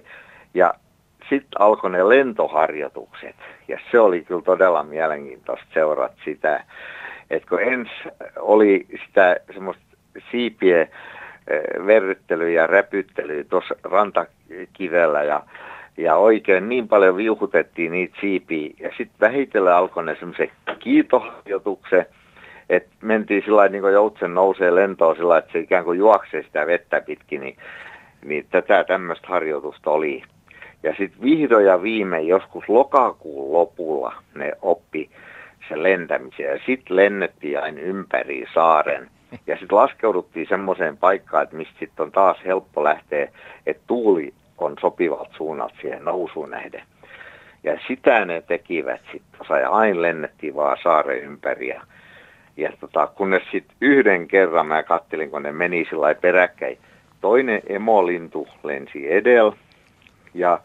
[0.54, 0.74] Ja
[1.20, 3.36] sitten alkoi ne lentoharjoitukset,
[3.68, 6.64] ja se oli kyllä todella mielenkiintoista seurata sitä,
[7.30, 7.88] että kun ens
[8.36, 9.82] oli sitä semmoista
[10.30, 10.88] siipien
[11.86, 15.42] verryttelyä ja räpyttelyä tuossa rantakivellä ja,
[15.98, 22.06] ja oikein niin paljon viuhutettiin niitä siipiä ja sitten vähitellen alkoi ne semmoisen kiitoharjoituksen,
[22.68, 26.66] että mentiin sillä niin kuin joutsen nousee lentoon sillä että se ikään kuin juoksee sitä
[26.66, 27.56] vettä pitkin, niin,
[28.24, 30.22] niin tätä tämmöistä harjoitusta oli.
[30.82, 35.10] Ja sitten vihdoin ja viimein joskus lokakuun lopulla ne oppi
[35.68, 39.10] sen lentämisen ja sitten lennettiin aina ympäri saaren.
[39.46, 43.28] Ja sitten laskeuduttiin semmoiseen paikkaan, että mistä sitten on taas helppo lähteä,
[43.66, 46.82] että tuuli on sopivalta suunnalta siihen nousuun nähden.
[47.64, 51.68] Ja sitä ne tekivät sitten, ja aina lennettiin vaan saaren ympäri.
[51.68, 51.82] Ja,
[52.56, 56.78] ja tota, kunnes sitten yhden kerran mä kattelin, kun ne meni sillä peräkkäin.
[57.20, 59.52] Toinen emolintu lensi edellä
[60.34, 60.60] ja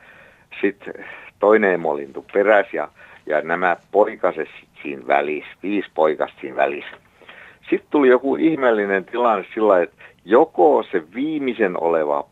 [0.62, 1.06] sitten
[1.40, 2.88] toinen emolintu peräs ja,
[3.26, 4.50] ja nämä poikaset
[4.82, 6.98] siinä välissä, viisi poikasta siinä välissä.
[7.70, 12.26] Sitten tuli joku ihmeellinen tilanne sillä että joko se viimeisen oleva,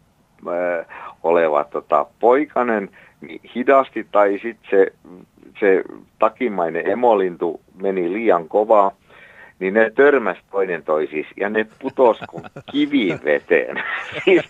[1.23, 2.89] oleva tota, poikanen
[3.21, 4.93] niin hidasti tai sitten se,
[5.59, 5.83] se
[6.19, 8.91] takimainen emolintu meni liian kovaa,
[9.59, 13.83] niin ne törmäs toinen toisiin ja ne putos kuin kivi veteen.
[14.25, 14.49] siis,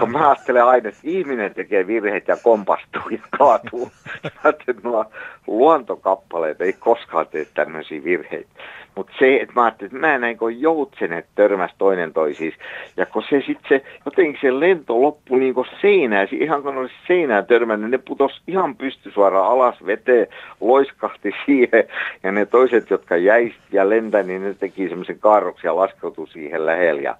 [0.00, 3.90] kun mä ajattelen aina, että ihminen tekee virheet ja kompastuu ja kaatuu.
[4.44, 4.72] Mä että
[5.46, 8.50] luontokappaleet ei koskaan tee tämmöisiä virheitä.
[8.96, 12.52] Mutta se, että mä ajattelin, että mä näin kun joutsenet törmäs toinen toisiin.
[12.96, 16.94] Ja kun se sitten se, jotenkin se lento loppui niin kuin seinään, ihan kun olisi
[17.06, 20.26] seinään törmännyt, ne putos ihan pystysuoraan alas veteen,
[20.60, 21.84] loiskahti siihen.
[22.22, 26.66] Ja ne toiset, jotka jäi ja lentä, niin ne teki semmoisen kaarroksen ja laskeutui siihen
[26.66, 27.02] lähellä.
[27.02, 27.16] Ja,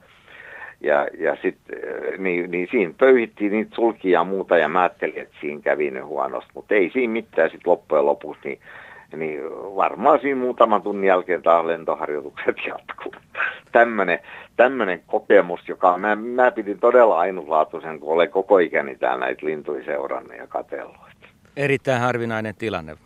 [0.80, 1.78] ja, ja sitten
[2.18, 6.00] niin, niin siinä pöyhittiin niitä sulkia ja muuta ja mä ajattelin, että siinä kävi ne
[6.00, 8.58] huonosti, mutta ei siinä mitään sitten loppujen lopuksi, niin,
[9.16, 9.40] niin
[9.76, 13.14] varmaan siinä muutaman tunnin jälkeen taas lentoharjoitukset jatkuu.
[14.56, 19.84] Tämmöinen, kokemus, joka mä, mä pidin todella ainutlaatuisen, kun olen koko ikäni täällä näitä lintuja
[19.84, 20.96] seurannut ja katsellut.
[21.56, 22.96] Erittäin harvinainen tilanne.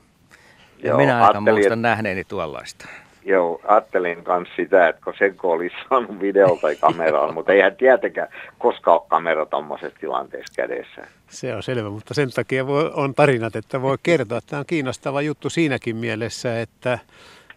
[0.83, 2.89] Ja Joo, minä aika muistan nähneeni tuollaista.
[3.25, 7.77] Joo, ajattelin myös sitä, että kun sen kun olisi saanut video tai kameralla, mutta eihän
[7.77, 8.29] tietenkään
[8.59, 11.07] koskaan ole kamera tuommoisessa tilanteessa kädessä.
[11.29, 14.41] Se on selvä, mutta sen takia voi, on tarinat, että voi kertoa.
[14.41, 16.99] Tämä on kiinnostava juttu siinäkin mielessä, että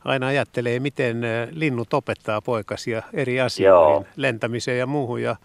[0.05, 1.21] aina ajattelee, miten
[1.51, 4.05] linnut opettaa poikasia eri asioihin, Joo.
[4.15, 5.21] lentämiseen ja muuhun.
[5.21, 5.35] Ja,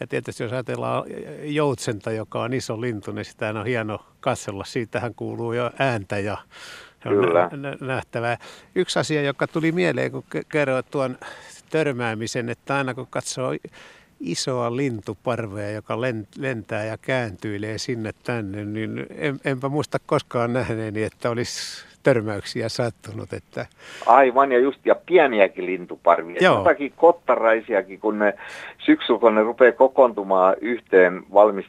[0.00, 1.04] ja tietysti jos ajatellaan
[1.42, 4.64] joutsenta, joka on iso lintu, niin sitä on hieno katsella.
[4.64, 6.38] Siitähän kuuluu jo ääntä ja
[7.06, 7.50] on Kyllä.
[7.56, 8.36] nä- nähtävää.
[8.74, 11.16] Yksi asia, joka tuli mieleen, kun ke- kerroit tuon
[11.70, 13.52] törmäämisen, että aina kun katsoo
[14.20, 16.00] isoa lintuparvea, joka
[16.38, 23.32] lentää ja kääntyilee sinne tänne, niin en, enpä muista koskaan nähneeni, että olisi törmäyksiä sattunut.
[23.32, 23.66] Että...
[24.06, 26.36] Aivan, ja just ja pieniäkin lintuparvia.
[26.40, 26.58] Joo.
[26.58, 28.34] Jotakin kottaraisiakin, kun ne
[28.78, 31.68] syksyllä, kun ne rupeaa kokoontumaan yhteen valmist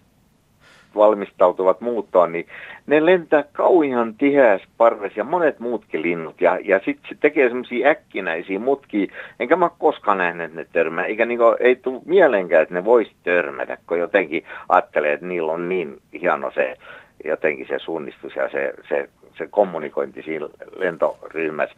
[0.98, 2.48] valmistautuvat muuttoon, niin
[2.88, 6.42] ne lentää kauhean tiheässä parves ja monet muutkin linnut.
[6.42, 11.06] Ja, ja sitten se tekee semmoisia äkkinäisiä mutkia, enkä mä koskaan nähnyt ne törmää.
[11.06, 15.70] Eikä niinku, ei tule mieleenkään, että ne voisi törmätä, kun jotenkin ajattelee, että niillä on
[15.70, 16.78] niin hieno se
[17.26, 21.76] jotenkin se suunnistus ja se, se, se kommunikointi siinä lentoryhmässä.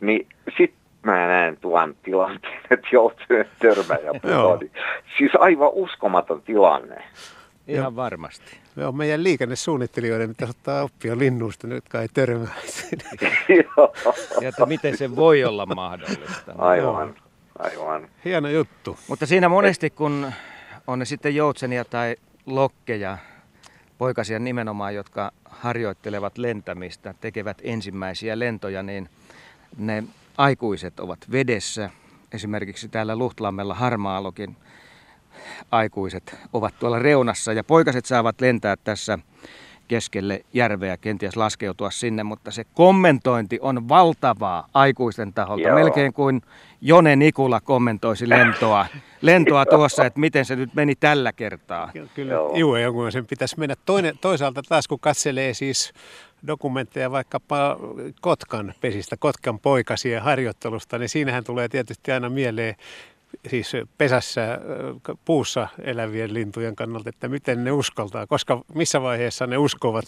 [0.00, 0.26] Niin
[0.58, 3.26] sitten mä näen tuon tilanteen, että joutuu
[3.58, 4.58] törmää ja putoa.
[5.18, 7.02] Siis aivan uskomaton tilanne.
[7.68, 8.56] Ihan ja, varmasti.
[8.76, 12.54] Me on meidän liikennesuunnittelijoiden pitäisi ottaa oppia linnuista, jotka ei törmää.
[14.40, 16.52] ja että miten se voi olla mahdollista.
[16.58, 17.14] Aivan,
[17.58, 18.08] aivan.
[18.24, 18.98] Hieno juttu.
[19.08, 20.32] Mutta siinä monesti, kun
[20.86, 23.18] on ne sitten joutsenia tai lokkeja,
[23.98, 29.08] poikasia nimenomaan, jotka harjoittelevat lentämistä, tekevät ensimmäisiä lentoja, niin
[29.76, 30.04] ne
[30.38, 31.90] aikuiset ovat vedessä.
[32.32, 34.56] Esimerkiksi täällä Luhtlammella Harmaalokin
[35.70, 39.18] aikuiset ovat tuolla reunassa ja poikaset saavat lentää tässä
[39.88, 45.68] keskelle järveä, kenties laskeutua sinne, mutta se kommentointi on valtavaa aikuisten taholta.
[45.68, 45.74] Joo.
[45.74, 46.42] Melkein kuin
[46.80, 48.86] Jone Nikula kommentoisi lentoa,
[49.22, 51.90] lentoa tuossa, että miten se nyt meni tällä kertaa.
[52.14, 52.56] Kyllä, Joo.
[52.56, 53.74] Juu, sen pitäisi mennä.
[53.84, 55.92] Toinen, toisaalta taas kun katselee siis
[56.46, 57.76] dokumentteja vaikkapa
[58.20, 62.74] Kotkan pesistä, Kotkan poikasien harjoittelusta, niin siinähän tulee tietysti aina mieleen
[63.48, 64.58] siis pesässä
[65.24, 70.04] puussa elävien lintujen kannalta, että miten ne uskaltaa, koska missä vaiheessa ne uskovat,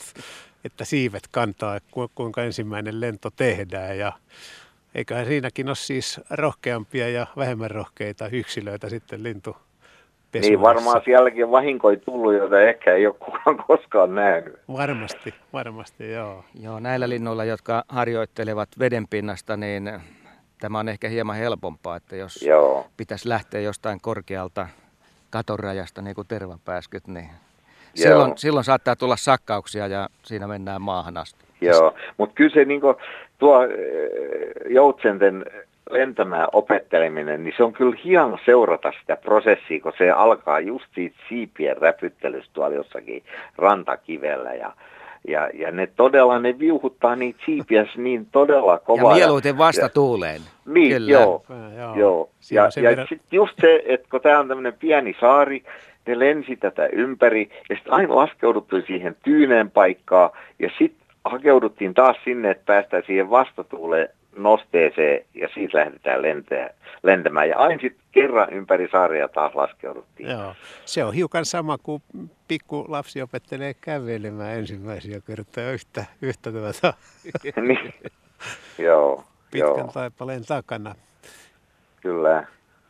[0.65, 1.79] että siivet kantaa,
[2.15, 4.13] kuinka ensimmäinen lento tehdään ja
[4.95, 9.57] eiköhän siinäkin ole siis rohkeampia ja vähemmän rohkeita yksilöitä sitten lintu
[10.33, 14.59] niin varmaan sielläkin vahinkoja tullut, joita ehkä ei ole kukaan koskaan nähnyt.
[14.73, 16.45] Varmasti, varmasti joo.
[16.61, 19.91] Joo, näillä linnuilla, jotka harjoittelevat vedenpinnasta, niin
[20.61, 22.87] tämä on ehkä hieman helpompaa, että jos Joo.
[22.97, 24.69] pitäisi lähteä jostain korkealta
[25.31, 27.31] katorajasta, niin kuin tervapääskyt, niin
[27.95, 31.45] silloin, silloin saattaa tulla sakkauksia ja siinä mennään maahan asti.
[31.61, 32.97] Joo, mutta kyllä se niin kuin,
[33.39, 33.71] tuo eh,
[34.69, 35.45] joutsenten
[35.91, 41.17] lentämään opetteleminen, niin se on kyllä hieno seurata sitä prosessia, kun se alkaa just siitä
[41.29, 43.23] siipien räpyttelystä tuolla jossakin
[43.57, 44.73] rantakivellä ja
[45.29, 49.13] ja, ja ne todella, ne viuhuttaa niitä siipiä niin todella kovaa.
[49.13, 50.41] Ja mieluiten vasta tuuleen.
[50.67, 51.11] Niin, Kyllä.
[51.11, 51.45] joo.
[51.79, 51.95] joo.
[51.97, 52.31] joo.
[52.51, 53.07] Ja, ja verran...
[53.09, 55.63] sitten just se, että kun tämä on tämmöinen pieni saari,
[56.07, 62.17] ne lensi tätä ympäri ja sitten aina laskeuduttiin siihen tyyneen paikkaan ja sitten hakeuduttiin taas
[62.25, 64.09] sinne, että päästään siihen vastatuuleen
[64.43, 66.71] nosteeseen ja siitä lähdetään lentää,
[67.03, 67.49] lentämään.
[67.49, 70.31] Ja aina sitten kerran ympäri saaria taas laskeuduttiin.
[70.31, 70.55] Joo.
[70.85, 72.03] Se on hiukan sama kuin
[72.49, 76.95] pikku lapsi opettelee kävelemään ensimmäisiä kertoja yhtä, yhtä tuota.
[77.69, 77.95] niin.
[78.79, 79.25] Joo.
[79.51, 79.91] Pitkän joo.
[79.95, 80.95] taipaleen takana.
[82.01, 82.47] Kyllä.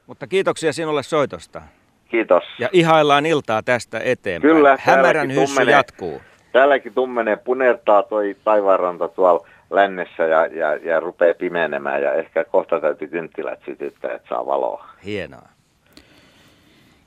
[0.06, 1.62] Mutta kiitoksia sinulle soitosta.
[2.08, 2.44] Kiitos.
[2.58, 4.54] Ja ihaillaan iltaa tästä eteenpäin.
[4.54, 4.78] Kyllä.
[4.80, 6.22] Hämärän hyssy tummene, jatkuu.
[6.52, 12.80] Täälläkin tummenee, punertaa toi taivaanranta tuolla lännessä ja, ja, ja rupeaa pimenemään ja ehkä kohta
[12.80, 14.88] täytyy kynttilät sytyttää, että saa valoa.
[15.04, 15.48] Hienoa.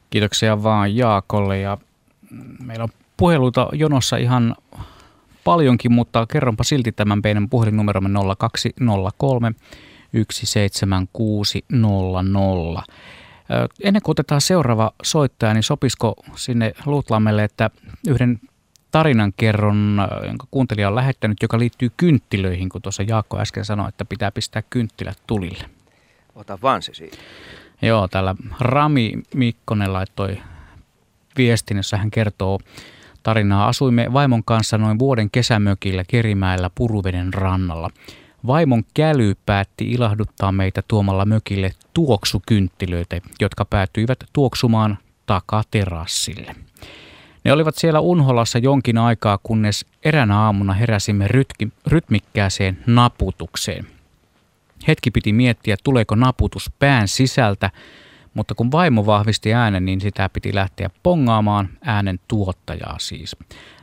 [0.09, 1.77] Kiitoksia vaan Jaakolle ja
[2.65, 4.55] meillä on puheluita jonossa ihan
[5.43, 9.51] paljonkin, mutta kerronpa silti tämän meidän puhelinnumeromme 0203
[10.13, 12.83] 17600.
[13.83, 17.69] Ennen kuin otetaan seuraava soittaja, niin sopisiko sinne Luutlammelle, että
[18.07, 18.39] yhden
[18.91, 24.05] tarinankerron, äh, jonka kuuntelija on lähettänyt, joka liittyy kynttilöihin, kun tuossa Jaakko äsken sanoi, että
[24.05, 25.63] pitää pistää kynttilät tulille.
[26.35, 27.17] Ota vaan se siitä.
[27.81, 30.37] Joo, täällä Rami Mikkonen laittoi
[31.37, 32.59] viestin, jossa hän kertoo
[33.23, 33.67] tarinaa.
[33.67, 37.89] Asuimme vaimon kanssa noin vuoden kesämökillä Kerimäellä Puruveden rannalla.
[38.47, 46.55] Vaimon käly päätti ilahduttaa meitä tuomalla mökille tuoksukynttilöitä, jotka päätyivät tuoksumaan takaterassille.
[47.43, 53.87] Ne olivat siellä Unholassa jonkin aikaa, kunnes eränä aamuna heräsimme rytki, rytmikkääseen naputukseen.
[54.87, 57.69] Hetki piti miettiä, tuleeko naputus pään sisältä,
[58.33, 63.35] mutta kun vaimo vahvisti äänen, niin sitä piti lähteä pongaamaan äänen tuottajaa siis.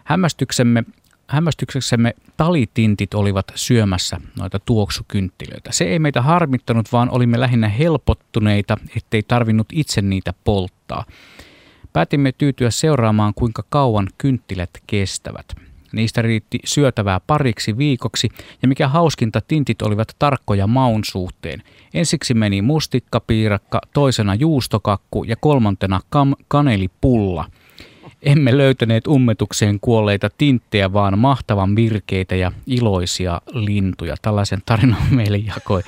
[0.04, 0.84] Hämmästyksemme,
[1.26, 5.72] hämmästykseksemme talitintit olivat syömässä noita tuoksukynttilöitä.
[5.72, 11.04] Se ei meitä harmittanut, vaan olimme lähinnä helpottuneita, ettei tarvinnut itse niitä polttaa.
[11.99, 15.46] Päätimme tyytyä seuraamaan, kuinka kauan kynttilät kestävät.
[15.92, 18.28] Niistä riitti syötävää pariksi viikoksi
[18.62, 21.62] ja mikä hauskinta tintit olivat tarkkoja maun suhteen.
[21.94, 27.44] Ensiksi meni mustikkapiirakka, toisena juustokakku ja kolmantena kam- kanelipulla.
[28.22, 34.14] Emme löytäneet ummetukseen kuolleita tinttejä, vaan mahtavan virkeitä ja iloisia lintuja.
[34.22, 35.82] Tällaisen tarinan meille jakoi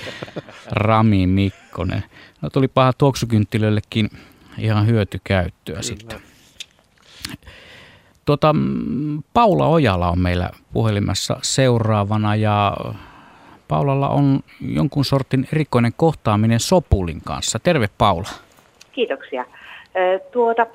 [0.70, 2.04] Rami Mikkonen.
[2.42, 4.10] No tuli paha tuoksukynttilöillekin
[4.60, 5.82] ihan hyötykäyttöä Kyllä.
[5.82, 6.20] sitten.
[8.24, 8.54] Tuota,
[9.32, 12.76] Paula Ojala on meillä puhelimessa seuraavana ja
[13.68, 17.58] Paulalla on jonkun sortin erikoinen kohtaaminen Sopulin kanssa.
[17.58, 18.28] Terve Paula.
[18.92, 19.44] Kiitoksia.
[20.32, 20.66] Tuota,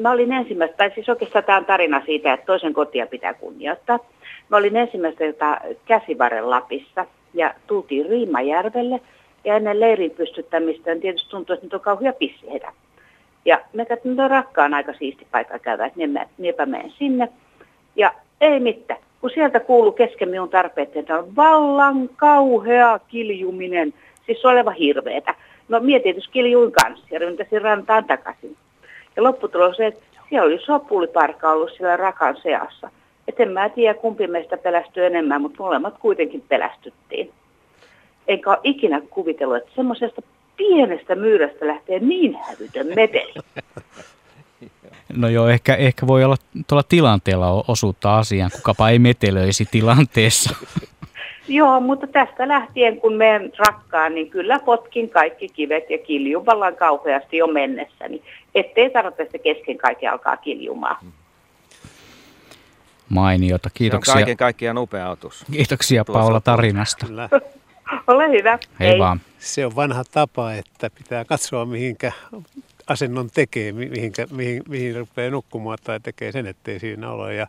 [0.00, 3.98] mä olin ensimmäistä, tai siis oikeastaan tämä on tarina siitä, että toisen kotia pitää kunnioittaa.
[4.48, 9.00] Mä olin ensimmäistä jota käsivarren Lapissa ja tultiin Riimajärvelle
[9.44, 12.72] ja ennen leirin pystyttämistä niin tietysti tuntui, että nyt on kauhia pissiheitä.
[13.44, 16.00] Ja me katsoin, että rakkaan aika siisti paikka käydä, että
[16.38, 17.28] minäpä menen sinne.
[17.96, 23.94] Ja ei mitään, kun sieltä kuuluu kesken minun tarpeet, että on vallan kauhea kiljuminen,
[24.26, 25.34] siis oleva hirveetä.
[25.68, 28.56] No mietin tietysti kiljuin kanssa ja ryntäsin rantaan takaisin.
[29.16, 32.90] Ja lopputulos se, että siellä oli sopuliparka ollut siellä rakan seassa.
[33.28, 37.30] Et en mä tiedä, kumpi meistä pelästyi enemmän, mutta molemmat kuitenkin pelästyttiin.
[38.28, 40.22] Enkä ole ikinä kuvitellut, että semmoisesta
[40.58, 43.34] pienestä myyrästä lähtee niin hävytön meteli.
[45.16, 46.36] No joo, ehkä, ehkä voi olla
[46.66, 50.54] tuolla tilanteella osuutta asiaan, kukapa ei metelöisi tilanteessa.
[51.48, 56.76] Joo, mutta tästä lähtien kun menen rakkaan, niin kyllä potkin kaikki kivet ja kiljun vallan
[56.76, 58.22] kauheasti jo mennessä, niin
[58.54, 60.96] ettei tarvitse kesken kaiken alkaa kiljumaan.
[63.08, 64.12] Mainiota, kiitoksia.
[64.12, 65.44] Se on kaiken kaikkiaan upea otus.
[65.52, 67.06] Kiitoksia Tuossa Paula tarinasta.
[67.06, 67.28] Kyllä.
[68.06, 68.58] Ole hyvä.
[68.80, 69.20] Hei, Hei vaan.
[69.38, 72.12] Se on vanha tapa, että pitää katsoa mihinkä
[72.86, 77.34] asennon tekee, mihinkä, mihin, mihin rupeaa nukkumaan tai tekee sen, ettei siinä ole.
[77.34, 77.46] Ja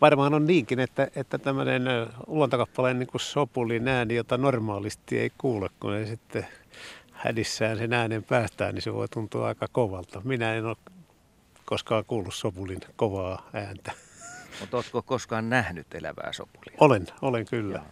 [0.00, 1.82] varmaan on niinkin, että, että tämmöinen
[2.26, 6.46] luontokappaleen niin sopulin ääni, jota normaalisti ei kuule, kun ei sitten
[7.12, 10.20] hädissään sen äänen päästään, niin se voi tuntua aika kovalta.
[10.24, 10.76] Minä en ole
[11.64, 13.92] koskaan kuullut sopulin kovaa ääntä.
[14.60, 16.76] Mutta oletko koskaan nähnyt elävää sopulia?
[16.80, 17.74] Olen, olen kyllä.
[17.74, 17.84] Joo.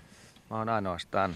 [0.50, 1.34] Mä oon ainoastaan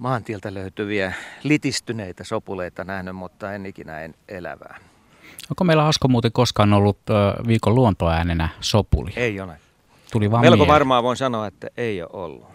[0.00, 4.76] maantieltä löytyviä litistyneitä sopuleita nähnyt, mutta en ikinä en elävää.
[5.50, 6.98] Onko meillä Asko muuten koskaan ollut
[7.46, 9.10] viikon luontoäänenä sopuli?
[9.16, 9.52] Ei ole.
[10.12, 10.74] Tuli vaan Melko mieleen.
[10.74, 12.48] varmaan voin sanoa, että ei ole ollut.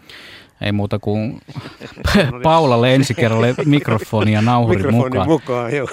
[0.61, 1.41] Ei muuta kuin
[2.43, 5.27] Paulalle ensi kerralle mikrofoni ja nauhuri mukaan.
[5.27, 5.87] mukaan joo.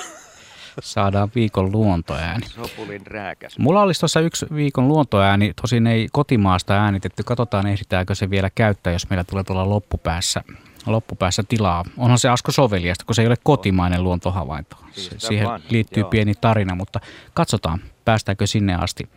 [0.80, 2.46] Saadaan viikon luontoääni.
[2.46, 3.58] Sopulin rääkäs.
[3.58, 7.22] Mulla olisi tuossa yksi viikon luontoääni, tosin ei kotimaasta äänitetty.
[7.22, 10.44] Katsotaan ehditäänkö se vielä käyttää, jos meillä tulee tuolla loppupäässä
[10.86, 11.84] loppupäässä tilaa.
[11.96, 14.76] Onhan se Asko soveliasta, kun se ei ole kotimainen luontohavainto.
[15.18, 17.00] Siihen liittyy pieni tarina, mutta
[17.34, 19.08] katsotaan, päästäänkö sinne asti,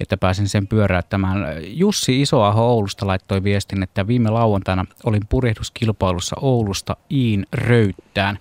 [0.00, 1.38] että pääsen sen pyöräyttämään.
[1.62, 8.38] Jussi Isoaho Oulusta laittoi viestin, että viime lauantaina olin purjehduskilpailussa Oulusta Iin Röyttään.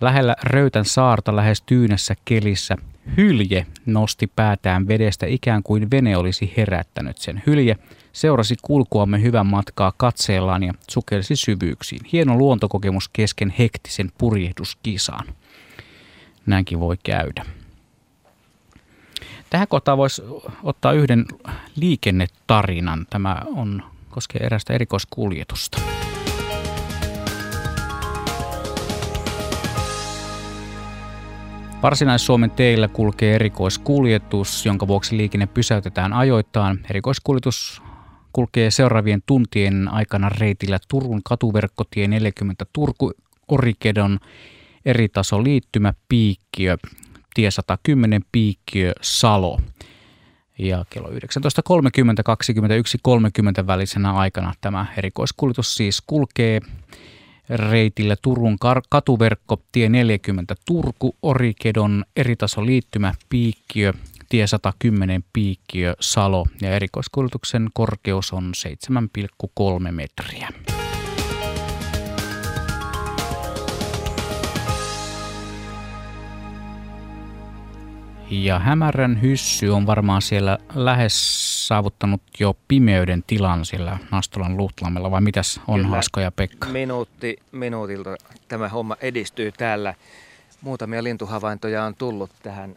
[0.00, 2.76] Lähellä Röytän saarta lähes tyynessä kelissä
[3.16, 7.42] hylje nosti päätään vedestä ikään kuin vene olisi herättänyt sen.
[7.46, 7.76] Hylje
[8.14, 12.00] seurasi kulkuamme hyvän matkaa katseellaan ja sukelsi syvyyksiin.
[12.12, 15.26] Hieno luontokokemus kesken hektisen purjehduskisaan.
[16.46, 17.44] Näinkin voi käydä.
[19.50, 20.22] Tähän kohtaan voisi
[20.62, 21.26] ottaa yhden
[21.76, 23.06] liikennetarinan.
[23.10, 25.80] Tämä on, koskee erästä erikoiskuljetusta.
[31.82, 36.80] Varsinais-Suomen teillä kulkee erikoiskuljetus, jonka vuoksi liikenne pysäytetään ajoittain.
[36.90, 37.82] Erikoiskuljetus
[38.34, 43.12] kulkee seuraavien tuntien aikana reitillä Turun katuverkkotie 40 Turku
[43.48, 44.18] Orikedon
[44.84, 46.76] eritaso liittymä Piikkiö,
[47.34, 49.60] tie 110 Piikkiö Salo.
[50.58, 51.14] Ja kello 19.30
[53.60, 56.60] 21.30 välisenä aikana tämä erikoiskuljetus siis kulkee
[57.48, 58.56] reitillä Turun
[58.88, 63.92] katuverkko, tie 40 Turku, Orikedon eritaso liittymä Piikkiö,
[64.34, 68.52] tie 110 Piikkiö Salo ja erikoiskuljetuksen korkeus on
[69.86, 70.48] 7,3 metriä.
[78.30, 85.20] Ja hämärän hyssy on varmaan siellä lähes saavuttanut jo pimeyden tilan siellä Nastolan Luhtlammella, vai
[85.20, 86.68] mitäs on Kyllä, Hasko ja Pekka?
[86.68, 88.16] Minuutti minuutilta
[88.48, 89.94] tämä homma edistyy täällä.
[90.60, 92.76] Muutamia lintuhavaintoja on tullut tähän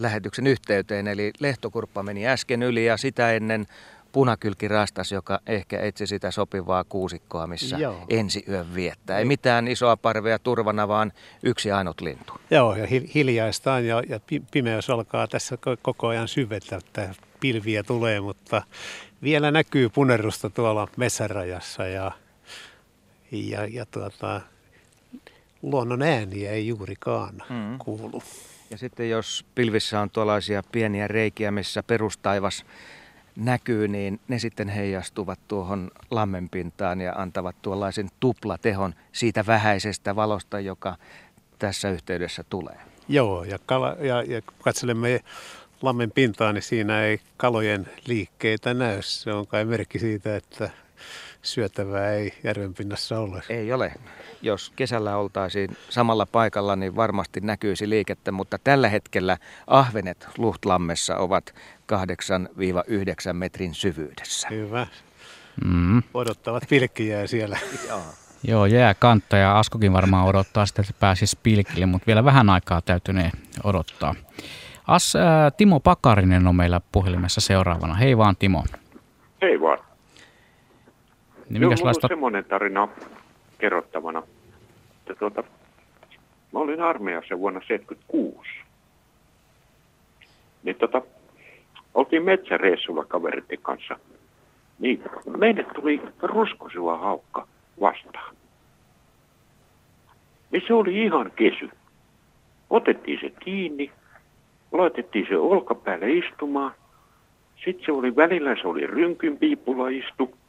[0.00, 3.66] lähetyksen yhteyteen, eli lehtokurppa meni äsken yli ja sitä ennen
[4.12, 8.04] punakylkirastas, joka ehkä etsi sitä sopivaa kuusikkoa, missä Joo.
[8.08, 9.18] ensi yön viettää.
[9.18, 12.32] Ei mitään isoa parvea turvana, vaan yksi ainut lintu.
[12.50, 14.20] Joo, ja hiljaistaan ja, ja
[14.50, 18.62] pimeys alkaa tässä koko ajan syvetä, että pilviä tulee, mutta
[19.22, 22.12] vielä näkyy punerrusta tuolla metsärajassa ja,
[23.32, 24.40] ja, ja tuota,
[25.62, 27.78] luonnon ääniä ei juurikaan mm.
[27.78, 28.22] kuulu.
[28.70, 32.64] Ja sitten jos pilvissä on tuollaisia pieniä reikiä, missä perustaivas
[33.36, 40.96] näkyy, niin ne sitten heijastuvat tuohon lammenpintaan ja antavat tuollaisen tuplatehon siitä vähäisestä valosta, joka
[41.58, 42.76] tässä yhteydessä tulee.
[43.08, 45.20] Joo, ja, kala, ja, ja kun katselemme
[45.82, 49.02] lammen pintaa, niin siinä ei kalojen liikkeitä näy.
[49.02, 50.70] Se on kai merkki siitä, että
[51.42, 53.42] syötävää ei järven pinnassa ole.
[53.48, 53.92] Ei ole.
[54.42, 59.36] Jos kesällä oltaisiin samalla paikalla, niin varmasti näkyisi liikettä, mutta tällä hetkellä
[59.66, 61.54] ahvenet Luhtlammessa ovat
[63.30, 64.48] 8-9 metrin syvyydessä.
[64.50, 64.86] Hyvä.
[65.64, 66.02] Mm.
[66.14, 67.58] Odottavat pilkkiä siellä.
[67.88, 68.02] Joo.
[68.44, 68.64] Joo,
[68.98, 73.30] kantta ja Askokin varmaan odottaa sitä, että pääsisi pilkille, mutta vielä vähän aikaa täytyy ne
[73.64, 74.14] odottaa.
[74.86, 77.94] As, ää, Timo Pakarinen on meillä puhelimessa seuraavana.
[77.94, 78.64] Hei vaan Timo.
[79.42, 79.78] Hei vaan.
[81.50, 82.88] Niin Joo, mulla on semmoinen tarina
[83.60, 84.22] kerrottavana,
[84.98, 85.42] että tuota,
[86.52, 88.50] mä olin armeijassa vuonna 1976.
[90.62, 91.02] Niin tota,
[91.94, 93.98] oltiin metsäreissulla kaveritten kanssa.
[94.78, 95.02] Niin
[95.38, 97.46] meille tuli ruskosua haukka
[97.80, 98.36] vastaan.
[100.50, 101.70] Niin se oli ihan kesy.
[102.70, 103.90] Otettiin se kiinni,
[104.72, 106.72] laitettiin se olkapäälle istumaan.
[107.64, 110.39] Sitten se oli välillä, se oli rynkyn piipulla istu.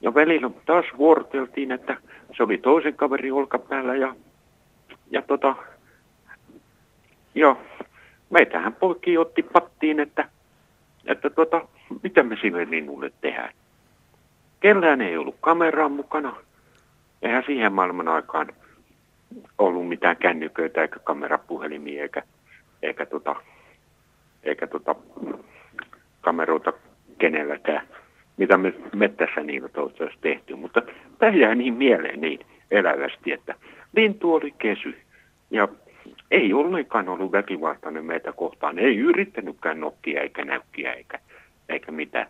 [0.00, 1.96] Ja välillä taas vuoroteltiin, että
[2.36, 4.14] se oli toisen kaverin olkapäällä ja,
[5.10, 5.54] ja tota,
[7.34, 7.58] joo,
[8.30, 10.28] meitähän poikki otti pattiin, että,
[11.06, 11.68] että tota,
[12.02, 13.52] mitä me sille linnulle tehdään.
[14.60, 16.36] Kellään ei ollut kameraa mukana.
[17.22, 18.48] Eihän siihen maailman aikaan
[19.58, 22.22] ollut mitään kännyköitä eikä kamerapuhelimia eikä,
[22.82, 23.36] eikä, tota,
[24.42, 24.94] eikä tota,
[26.20, 26.72] kameroita
[27.18, 27.88] kenelläkään
[28.38, 30.56] mitä me mettässä niin olisi tehty.
[30.56, 30.82] Mutta
[31.18, 33.54] tämä jää niin mieleen niin elävästi, että
[33.96, 34.96] lintu oli kesy
[35.50, 35.68] ja
[36.30, 38.78] ei ollenkaan ollut väkivaltainen meitä kohtaan.
[38.78, 41.18] Ei yrittänytkään nokkia eikä näykkiä eikä,
[41.68, 42.26] eikä mitään.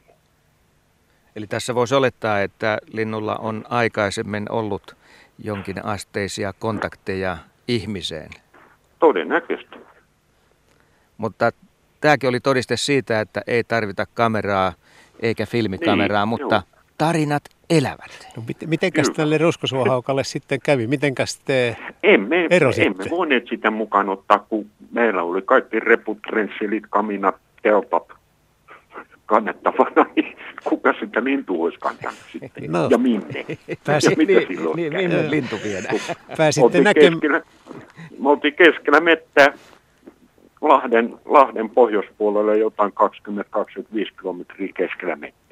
[1.36, 4.96] Eli tässä voisi olettaa, että linnulla on aikaisemmin ollut
[5.44, 7.36] jonkin asteisia kontakteja
[7.68, 8.30] ihmiseen.
[8.98, 9.76] Todennäköisesti.
[11.18, 11.50] Mutta
[12.00, 14.72] tämäkin oli todiste siitä, että ei tarvita kameraa
[15.22, 16.82] eikä filmikameraa, niin, mutta joo.
[16.98, 18.28] tarinat elävät.
[18.36, 20.86] No, mit, mitenkäs tälle ruskosuohaukalle sitten kävi?
[20.86, 22.86] Mitenkäs te emme, erositte?
[22.86, 28.18] Emme voineet sitä mukaan ottaa, kun meillä oli kaikki reput, rensselit, kaminat, teltat
[29.28, 32.72] kannettavana, niin kuka sitä lintua olisi kantanut sitten?
[32.72, 32.88] No.
[32.90, 33.44] Ja minne?
[33.84, 35.96] Pääsi, ja mitä niin, silloin niin, minne lintu viedään?
[36.36, 37.42] Pääsitte näkemään.
[38.18, 39.52] Me oltiin keskellä mettää
[40.60, 42.92] Lahden, Lahden pohjoispuolelle jotain
[43.28, 45.48] 20-25 kilometriä keskellä mettä.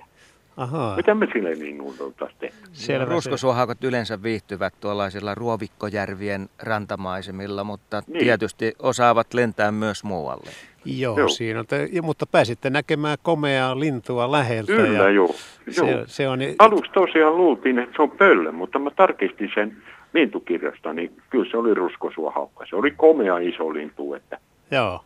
[0.56, 0.96] Ahaa.
[0.96, 2.58] Mitä me sille niin oltaisiin tehty?
[2.72, 8.24] Siellä ruskosuohaukot yleensä viihtyvät tuollaisilla ruovikkojärvien rantamaisemilla, mutta niin.
[8.24, 10.50] tietysti osaavat lentää myös muualle.
[10.84, 11.28] Joo, joo.
[11.28, 14.72] siinä on, te, mutta pääsitte näkemään komeaa lintua läheltä.
[14.72, 15.34] Kyllä, ja joo.
[15.76, 15.86] joo.
[15.86, 16.40] Se, se on...
[16.58, 19.76] Aluksi tosiaan luultiin, että se on pöllö, mutta mä tarkistin sen
[20.14, 22.66] lintukirjasta, niin kyllä se oli ruskosuohaukka.
[22.70, 24.38] Se oli komea iso lintu, että
[24.70, 25.04] Joo.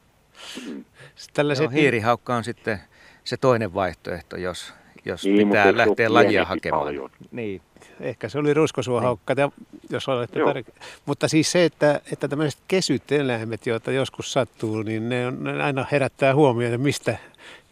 [1.34, 1.64] Tällaiset...
[1.64, 2.80] Joo, hiirihaukka on sitten
[3.24, 6.84] se toinen vaihtoehto, jos, jos niin, pitää lähteä lajia hakemaan.
[6.84, 7.10] Paljon.
[7.30, 7.62] Niin.
[8.00, 9.52] Ehkä se oli ruskosuohaukka, niin.
[9.90, 15.08] jos olette tar- Mutta siis se, että, että tämmöiset kesyt eläimet, joita joskus sattuu, niin
[15.08, 17.18] ne, on, ne aina herättää huomiota, mistä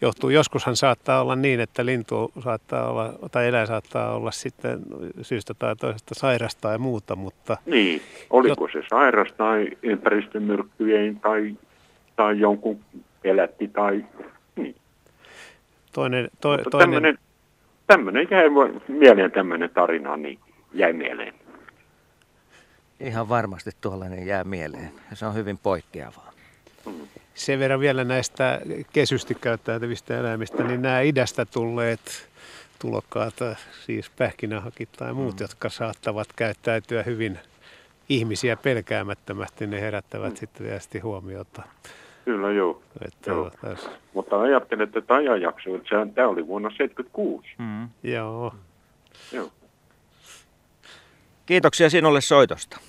[0.00, 0.30] johtuu.
[0.30, 4.80] Joskushan saattaa olla niin, että lintu saattaa olla, tai eläin saattaa olla sitten
[5.22, 7.56] syystä tai toisesta sairasta tai muuta, mutta...
[7.66, 11.56] Niin, oliko se sairas tai ympäristömyrkkyjen tai
[12.18, 12.80] tai jonkun
[13.24, 14.04] elätti tai
[14.56, 14.74] niin.
[15.92, 16.90] Toinen, to, Mutta toinen...
[16.90, 17.18] Tämmöinen,
[17.86, 18.48] tämmöinen jäi
[18.88, 20.38] mieleen tämmöinen tarina, niin
[20.72, 21.34] jäi mieleen.
[23.00, 26.32] Ihan varmasti tuollainen jää mieleen se on hyvin poikkeavaa.
[26.86, 26.92] Mm.
[27.34, 28.60] Sen verran vielä näistä
[28.92, 32.28] kesysti käyttäytyvistä eläimistä, niin nämä idästä tulleet
[32.78, 33.34] tulokkaat,
[33.86, 35.40] siis pähkinähakit tai muut, mm.
[35.40, 37.38] jotka saattavat käyttäytyä hyvin
[38.08, 40.36] ihmisiä pelkäämättömästi, ne herättävät mm.
[40.36, 41.62] sitten tietysti huomiota.
[42.28, 42.82] Kyllä, joo.
[43.04, 43.50] Että joo.
[43.60, 43.90] Tässä.
[44.14, 47.48] Mutta ajattelin, että tämä ajanjakso, että sehän, tämä oli vuonna 76.
[47.58, 47.88] Mm.
[48.02, 48.54] Joo.
[49.32, 49.50] Joo.
[51.46, 52.80] Kiitoksia sinulle soitosta.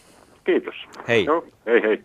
[0.44, 0.76] Kiitos.
[1.08, 1.26] Hei.
[1.26, 2.04] Joo, hei hei.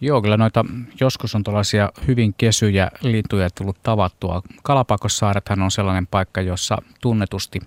[0.00, 0.64] Joo, kyllä noita
[1.00, 4.42] joskus on tällaisia hyvin kesyjä lintuja tullut tavattua.
[4.62, 7.60] Kalapakossaarethan on sellainen paikka, jossa tunnetusti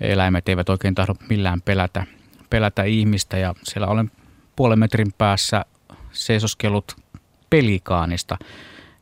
[0.00, 2.04] eläimet eivät oikein tahdo millään pelätä,
[2.50, 4.10] pelätä ihmistä ja siellä olen
[4.56, 5.64] puolen metrin päässä
[6.12, 6.96] seisoskelut
[7.50, 8.38] pelikaanista.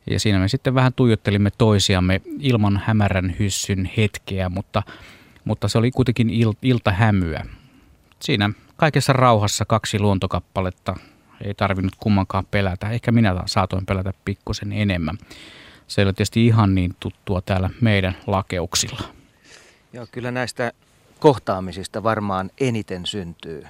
[0.09, 4.83] Ja siinä me sitten vähän tuijottelimme toisiamme ilman hämärän hyssyn hetkeä, mutta,
[5.45, 7.45] mutta se oli kuitenkin il, iltahämyä.
[8.19, 10.95] Siinä kaikessa rauhassa kaksi luontokappaletta,
[11.45, 12.89] ei tarvinnut kummankaan pelätä.
[12.89, 15.17] Ehkä minä saatoin pelätä pikkusen enemmän.
[15.87, 19.01] Se ei ole tietysti ihan niin tuttua täällä meidän lakeuksilla.
[19.93, 20.71] Joo, kyllä näistä
[21.19, 23.63] kohtaamisista varmaan eniten syntyy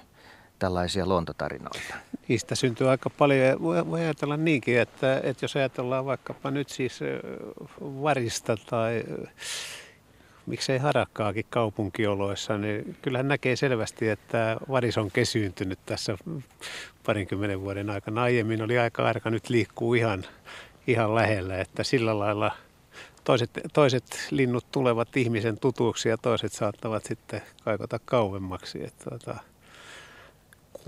[0.60, 1.96] tällaisia luontotarinoita.
[2.28, 3.62] Niistä syntyy aika paljon.
[3.62, 7.00] Voi, voi ajatella niinkin, että, että jos ajatellaan vaikkapa nyt siis
[7.82, 9.04] varista tai
[10.46, 16.18] miksei harakkaakin kaupunkioloissa, niin kyllähän näkee selvästi, että varis on kesyyntynyt tässä
[17.06, 18.24] parinkymmenen vuoden aikana.
[18.24, 20.26] Aiemmin oli aika arka, nyt liikkuu ihan,
[20.88, 22.52] ihan lähellä, että sillä lailla
[23.24, 28.84] toiset, toiset linnut tulevat ihmisen tutuksi ja toiset saattavat sitten kaikota kauemmaksi.
[28.84, 29.40] Että, tuota,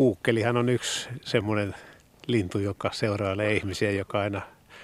[0.02, 1.76] kuukkelihan on yksi semmoinen
[2.28, 4.42] lintu, joka seurailee ihmisiä, joka aina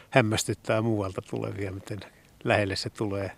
[0.10, 2.00] hämmästyttää muualta tulevia, miten
[2.44, 3.32] lähelle se tulee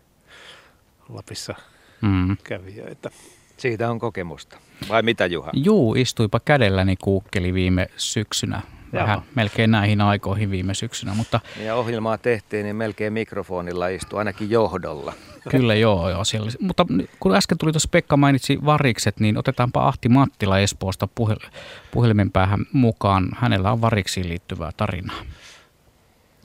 [1.10, 1.56] Lapissa
[2.02, 2.38] mm.
[2.44, 3.10] kävijöitä.
[3.58, 4.58] Siitä on kokemusta.
[4.90, 5.52] Vai mitä Juha?
[5.54, 8.62] Juu, istuipa kädelläni kuukkeli viime syksynä.
[8.94, 11.14] Vähän melkein näihin aikoihin viime syksynä.
[11.14, 11.40] Mutta...
[11.66, 15.14] Ja ohjelmaa tehtiin, niin melkein mikrofonilla istui, ainakin johdolla.
[15.52, 16.52] Kyllä joo, joo siellä.
[16.60, 16.86] Mutta
[17.20, 21.50] kun äsken tuli tuossa Pekka mainitsi varikset, niin otetaanpa Ahti Mattila Espoosta puhel-
[21.92, 23.30] puhelimen päähän mukaan.
[23.36, 25.22] Hänellä on variksiin liittyvää tarinaa.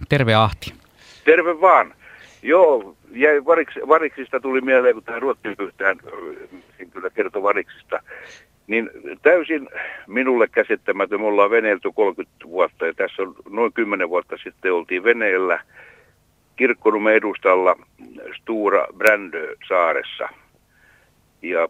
[0.09, 0.75] Terve Ahti.
[1.25, 1.95] Terve vaan.
[2.43, 5.99] Joo, jäi variks, variksista tuli mieleen, kun tähän Ruotsin pyhtään
[6.93, 8.01] kyllä kertoi variksista.
[8.67, 8.91] Niin
[9.23, 9.69] täysin
[10.07, 15.05] minulle käsittämätön, me ollaan veneilty 30 vuotta ja tässä on noin 10 vuotta sitten oltiin
[15.05, 15.61] veneellä
[16.57, 17.77] Kirkkonummen edustalla
[18.41, 20.29] Stura Brändö saaressa.
[21.43, 21.69] Ja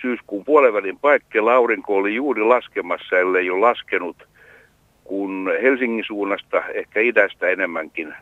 [0.00, 4.28] syyskuun puolenvälin paikkeilla aurinko oli juuri laskemassa, ellei jo laskenut,
[5.04, 8.14] kun Helsingin suunnasta, ehkä idästä enemmänkin,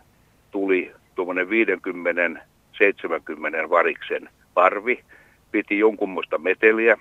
[0.50, 1.50] tuli tuommoinen 50-70
[3.70, 5.04] variksen parvi.
[5.50, 6.96] Piti jonkunmoista meteliä.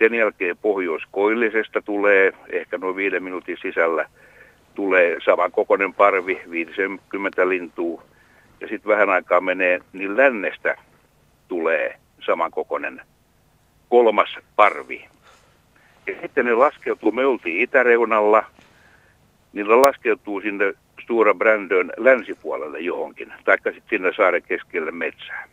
[0.00, 4.08] Sen jälkeen pohjoiskoillisesta tulee, ehkä noin viiden minuutin sisällä,
[4.74, 8.02] tulee saman kokoinen parvi, 50 lintua.
[8.60, 10.76] Ja sitten vähän aikaa menee, niin lännestä
[11.48, 13.00] tulee samankokoinen
[13.88, 15.08] kolmas parvi.
[16.06, 18.44] Ja sitten ne laskeutuu, me oltiin itäreunalla,
[19.52, 25.48] niillä laskeutuu sinne Stura Brandön länsipuolelle johonkin, taikka sitten sinne saaren keskelle metsää.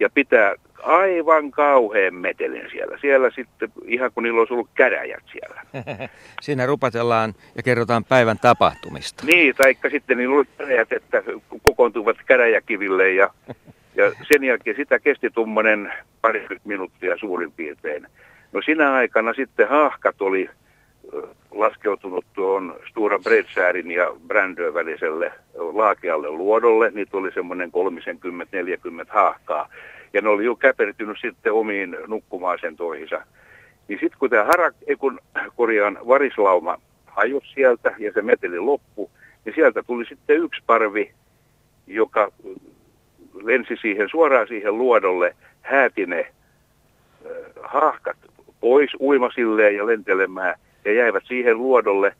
[0.00, 2.98] Ja pitää aivan kauhean metelin siellä.
[3.00, 5.62] Siellä sitten, ihan kun niillä olisi ollut käräjät siellä.
[6.42, 9.26] Siinä rupatellaan ja kerrotaan päivän tapahtumista.
[9.26, 11.22] Niin, taikka sitten niillä oli käräjät, että
[11.62, 13.30] kokoontuvat käräjäkiville ja,
[13.94, 18.06] ja sen jälkeen sitä kesti tuommoinen parikymmentä minuuttia suurin piirtein.
[18.52, 20.50] No sinä aikana sitten haahkat oli
[21.50, 26.90] laskeutunut tuon Stura Bredsäärin ja Brändön väliselle laakealle luodolle.
[26.90, 27.72] Niitä oli semmoinen
[29.04, 29.68] 30-40 haahkaa.
[30.12, 33.26] Ja ne oli jo käpertynyt sitten omiin nukkumaasentoihinsa.
[33.88, 35.20] Niin sitten kun tämä harak, kun
[35.56, 39.10] korjaan varislauma hajosi sieltä ja se meteli loppu,
[39.44, 41.12] niin sieltä tuli sitten yksi parvi,
[41.86, 42.32] joka
[43.42, 46.26] lensi siihen suoraan siihen luodolle, hääti ne
[47.62, 48.16] haahkat
[48.60, 50.54] pois uimasilleen ja lentelemään–
[50.88, 52.14] ja jäivät siihen luodolle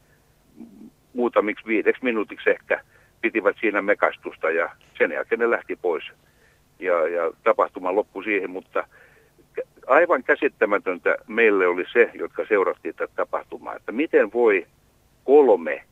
[1.14, 2.80] muutamiksi viideksi minuutiksi ehkä,
[3.20, 6.04] pitivät siinä mekastusta ja sen jälkeen ne lähti pois.
[6.78, 8.84] Ja, ja tapahtuma loppui siihen, mutta
[9.86, 14.66] aivan käsittämätöntä meille oli se, jotka seurattiin tätä tapahtumaa, että miten voi
[15.24, 15.84] kolme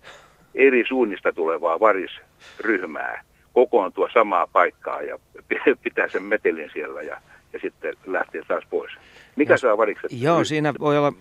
[0.55, 3.23] eri suunnista tulevaa varisryhmää
[3.53, 5.19] kokoontua samaa paikkaa ja
[5.85, 7.21] pitää sen metelin siellä ja,
[7.53, 8.93] ja sitten lähteä taas pois.
[9.37, 10.11] Mikä no, saa varikset?
[10.21, 11.13] Joo, siinä voi olla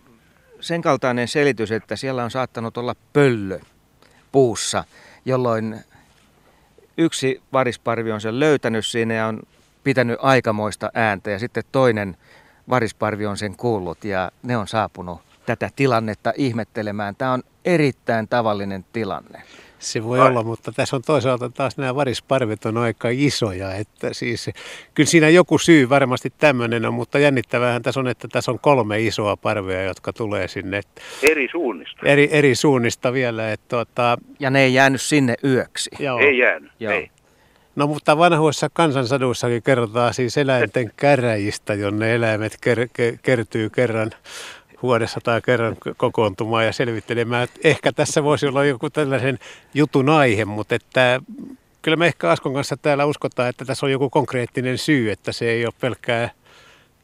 [0.60, 3.60] sen kaltainen selitys, että siellä on saattanut olla pöllö
[4.32, 4.84] puussa,
[5.26, 5.80] jolloin
[6.98, 9.42] yksi varisparvi on sen löytänyt siinä ja on
[9.84, 12.18] pitänyt aikamoista ääntä ja sitten toinen
[12.70, 17.16] varisparvi on sen kuullut ja ne on saapunut tätä tilannetta ihmettelemään.
[17.16, 19.42] Tämä on erittäin tavallinen tilanne.
[19.80, 20.28] Se voi Ai.
[20.30, 23.74] olla, mutta tässä on toisaalta taas nämä varisparvet on aika isoja.
[23.74, 24.50] Että siis,
[24.94, 29.02] kyllä siinä joku syy varmasti tämmöinen on, mutta jännittävähän tässä on, että tässä on kolme
[29.02, 30.82] isoa parvea, jotka tulee sinne.
[31.22, 32.06] Eri suunnista.
[32.06, 33.52] Eri, eri suunnista vielä.
[33.52, 34.18] Että tuota...
[34.40, 35.90] Ja ne ei jäänyt sinne yöksi.
[36.00, 36.20] Joo.
[36.20, 36.94] Ei jäänyt, Joo.
[36.94, 37.10] ei.
[37.76, 44.12] No mutta vanhoissa kansansaduissakin kerrotaan siis eläinten käräjistä, jonne eläimet ker- kertyy kerran
[44.86, 47.48] vuodessa tai kerran kokoontumaan ja selvittelemään.
[47.64, 49.40] Ehkä tässä voisi olla joku tällaisen
[49.74, 51.22] jutun aihe, mutta että
[51.82, 55.50] kyllä me ehkä Askon kanssa täällä uskotaan, että tässä on joku konkreettinen syy, että se
[55.50, 56.30] ei ole pelkkää,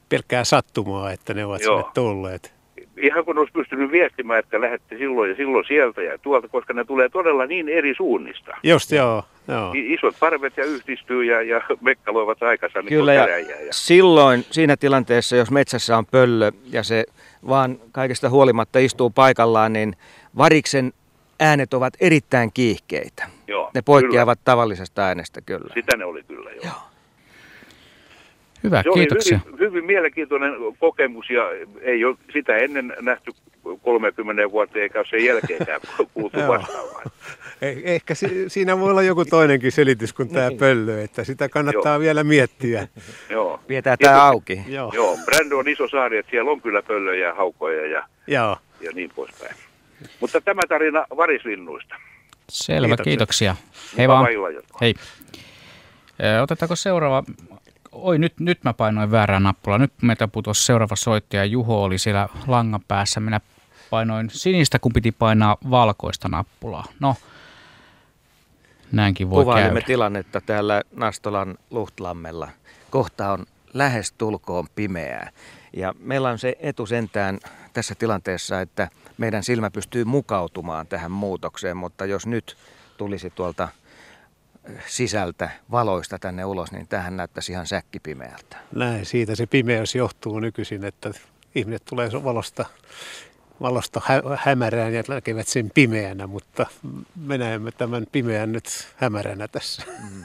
[0.09, 1.77] pelkkää sattumaa, että ne ovat Joo.
[1.77, 2.53] sinne tulleet.
[3.01, 6.85] ihan kun olisi pystynyt viestimään, että lähette silloin ja silloin sieltä ja tuolta, koska ne
[6.85, 8.57] tulee todella niin eri suunnista.
[8.63, 9.73] Just joo, joo.
[9.75, 15.35] Isot parvet ja yhdistyy ja, ja mekkaloivat aikansa niin Kyllä, ja, ja silloin siinä tilanteessa,
[15.35, 17.05] jos metsässä on pöllö ja se
[17.47, 19.95] vaan kaikesta huolimatta istuu paikallaan, niin
[20.37, 20.93] variksen
[21.39, 23.27] äänet ovat erittäin kiihkeitä.
[23.47, 24.45] Joo, ne poikkeavat kyllä.
[24.45, 25.73] tavallisesta äänestä kyllä.
[25.73, 26.63] Sitä ne oli kyllä, joo.
[26.63, 26.73] joo.
[28.63, 29.39] Hyvä, se kiitoksia.
[29.45, 31.43] Oli hyvin, hyvin mielenkiintoinen kokemus ja
[31.81, 33.31] ei ole sitä ennen nähty
[33.83, 35.81] 30 vuotta eikä ole sen jälkeenkään
[36.13, 37.01] kuultu vastaavaa.
[37.61, 40.59] Eh, ehkä si- siinä voi olla joku toinenkin selitys kuin tämä niin.
[40.59, 41.99] pöllö, että sitä kannattaa Joo.
[41.99, 42.87] vielä miettiä.
[43.29, 43.59] Joo.
[43.67, 44.61] Pidetään tämä auki.
[44.67, 44.91] Joo.
[44.95, 48.57] Joo, Brando on iso saari, että siellä on kyllä pöllöjä, haukoja ja, Joo.
[48.81, 49.55] ja niin poispäin.
[50.19, 51.95] Mutta tämä tarina varislinnuista.
[52.49, 53.03] Selvä, kiitoksia.
[53.03, 53.55] kiitoksia.
[53.97, 54.27] Hei vaan.
[54.81, 54.93] Hei.
[56.43, 57.23] Otetaanko seuraava
[57.91, 59.77] oi nyt, nyt mä painoin väärää nappulaa.
[59.77, 61.45] Nyt meitä putosi seuraava soittaja.
[61.45, 63.19] Juho oli siellä langan päässä.
[63.19, 63.41] Minä
[63.89, 66.85] painoin sinistä, kun piti painaa valkoista nappulaa.
[66.99, 67.15] No,
[68.91, 69.87] näinkin voi Kuvailimme käydä.
[69.87, 72.49] tilannetta täällä Nastolan Luhtlammella.
[72.89, 75.29] Kohta on lähes tulkoon pimeää.
[75.73, 77.39] Ja meillä on se etu sentään
[77.73, 82.57] tässä tilanteessa, että meidän silmä pystyy mukautumaan tähän muutokseen, mutta jos nyt
[82.97, 83.67] tulisi tuolta
[84.87, 88.57] sisältä valoista tänne ulos, niin tähän näyttäisi ihan säkkipimeältä.
[88.75, 91.11] Näin, siitä se pimeys johtuu nykyisin, että
[91.55, 92.65] ihmiset tulee valosta,
[93.61, 96.65] valosta hä- hämärään ja näkevät sen pimeänä, mutta
[97.15, 99.83] me näemme tämän pimeän nyt hämäränä tässä.
[99.87, 100.23] Mm.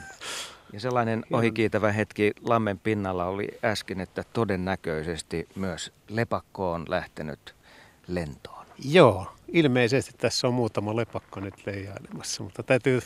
[0.73, 7.55] Ja sellainen ohikiitävä hetki lammen pinnalla oli äsken, että todennäköisesti myös lepakko on lähtenyt
[8.07, 8.65] lentoon.
[8.85, 12.99] Joo, ilmeisesti tässä on muutama lepakko nyt leijailemassa, mutta täytyy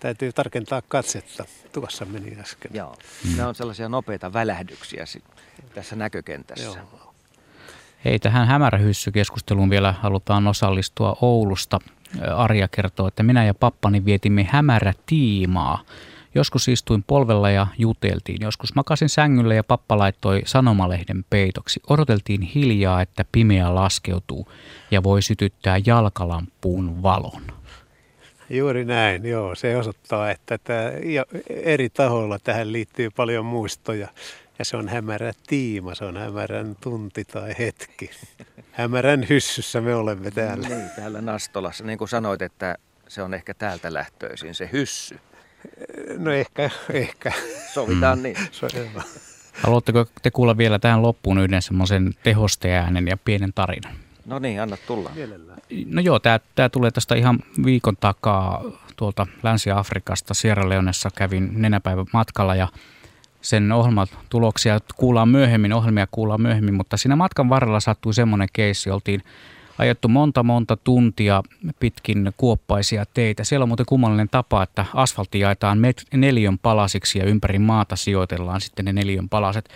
[0.00, 1.44] täytyy tarkentaa katsetta.
[1.72, 2.70] Tuossa meni äsken.
[2.74, 3.36] Joo, mm.
[3.36, 5.04] ne on sellaisia nopeita välähdyksiä
[5.74, 6.64] tässä näkökentässä.
[6.64, 7.14] Joo.
[8.04, 11.78] Hei, tähän hämärähyssykeskusteluun vielä halutaan osallistua Oulusta.
[12.36, 15.82] Arja kertoo, että minä ja pappani vietimme hämärätiimaa.
[16.34, 18.38] Joskus istuin polvella ja juteltiin.
[18.40, 21.80] Joskus makasin sängyllä ja pappa laittoi sanomalehden peitoksi.
[21.88, 24.52] Odoteltiin hiljaa, että pimeä laskeutuu
[24.90, 27.42] ja voi sytyttää jalkalampuun valon.
[28.50, 29.54] Juuri näin, joo.
[29.54, 30.82] Se osoittaa, että tämä,
[31.50, 34.08] eri tahoilla tähän liittyy paljon muistoja.
[34.58, 38.10] Ja se on hämärä tiima, se on hämärän tunti tai hetki.
[38.72, 40.68] Hämärän hyssyssä me olemme täällä.
[40.68, 41.84] Niin, täällä Nastolassa.
[41.84, 42.76] Niin kuin sanoit, että
[43.08, 45.18] se on ehkä täältä lähtöisin, se hyssy.
[46.18, 47.32] No ehkä, ehkä.
[47.72, 48.22] Sovitaan mm.
[48.22, 48.36] niin.
[49.52, 54.05] Haluatteko te kuulla vielä tähän loppuun yhden semmoisen tehosteäänen ja pienen tarinan?
[54.26, 55.10] No niin, anna tulla.
[55.86, 56.18] No joo,
[56.54, 58.64] tämä tulee tästä ihan viikon takaa
[58.96, 60.34] tuolta Länsi-Afrikasta.
[60.34, 62.68] Sierra Leonessa kävin nenäpäivän matkalla ja
[63.40, 69.22] sen ohjelmatuloksia kuullaan myöhemmin, ohjelmia kuullaan myöhemmin, mutta siinä matkan varrella sattui semmoinen keissi, oltiin
[69.78, 71.42] ajettu monta monta tuntia
[71.80, 73.44] pitkin kuoppaisia teitä.
[73.44, 75.78] Siellä on muuten kummallinen tapa, että asfaltti jaetaan
[76.14, 79.68] neljön palasiksi ja ympäri maata sijoitellaan sitten ne neljön palaset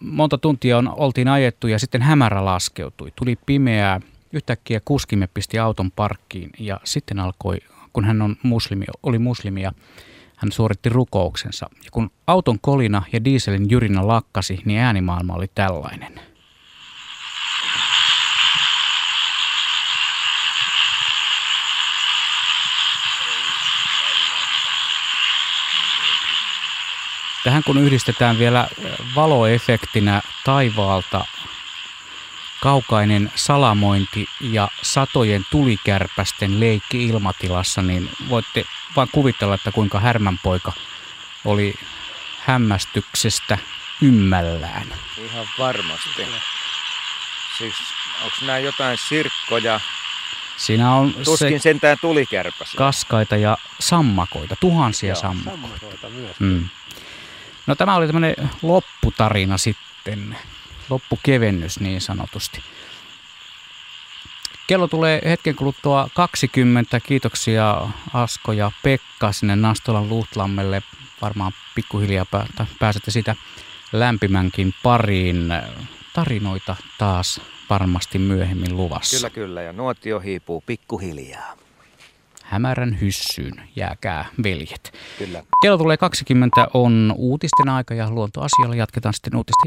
[0.00, 3.12] monta tuntia on, oltiin ajettu ja sitten hämärä laskeutui.
[3.16, 4.00] Tuli pimeää,
[4.32, 7.58] yhtäkkiä kuskimme pisti auton parkkiin ja sitten alkoi,
[7.92, 9.72] kun hän on muslimi, oli muslimi ja
[10.36, 11.66] hän suoritti rukouksensa.
[11.84, 16.20] Ja kun auton kolina ja dieselin jyrinä lakkasi, niin äänimaailma oli tällainen–
[27.46, 28.68] Tähän kun yhdistetään vielä
[29.14, 31.24] valoefektinä taivaalta
[32.62, 38.64] kaukainen salamointi ja satojen tulikärpästen leikki ilmatilassa, niin voitte
[38.96, 40.72] vain kuvitella, että kuinka härmänpoika
[41.44, 41.74] oli
[42.38, 43.58] hämmästyksestä
[44.02, 44.86] ymmällään.
[45.24, 46.26] Ihan varmasti.
[47.58, 47.74] Siis
[48.24, 49.80] onko nämä jotain sirkkoja?
[50.56, 52.78] Siinä on Tuskin se sentään tulikärpäsiä.
[52.78, 55.60] Kaskaita ja sammakoita, tuhansia Joo, sammakoita.
[55.60, 56.40] sammakoita myös.
[56.40, 56.68] Mm.
[57.66, 60.36] No tämä oli tämmöinen lopputarina sitten,
[60.90, 62.60] loppukevennys niin sanotusti.
[64.66, 67.00] Kello tulee hetken kuluttua 20.
[67.00, 70.82] Kiitoksia Asko ja Pekka sinne Nastolan Luhtlammelle.
[71.22, 72.26] Varmaan pikkuhiljaa
[72.78, 73.36] pääsette sitä
[73.92, 75.52] lämpimänkin pariin.
[76.12, 77.40] Tarinoita taas
[77.70, 79.16] varmasti myöhemmin luvassa.
[79.16, 79.62] Kyllä, kyllä.
[79.62, 81.65] Ja nuotio hiipuu pikkuhiljaa
[82.46, 83.52] hämärän hyssyyn.
[83.76, 84.92] Jääkää veljet.
[85.18, 85.42] Kyllä.
[85.62, 89.64] Kello tulee 20 on uutisten aika ja luontoasialla jatketaan sitten uutisten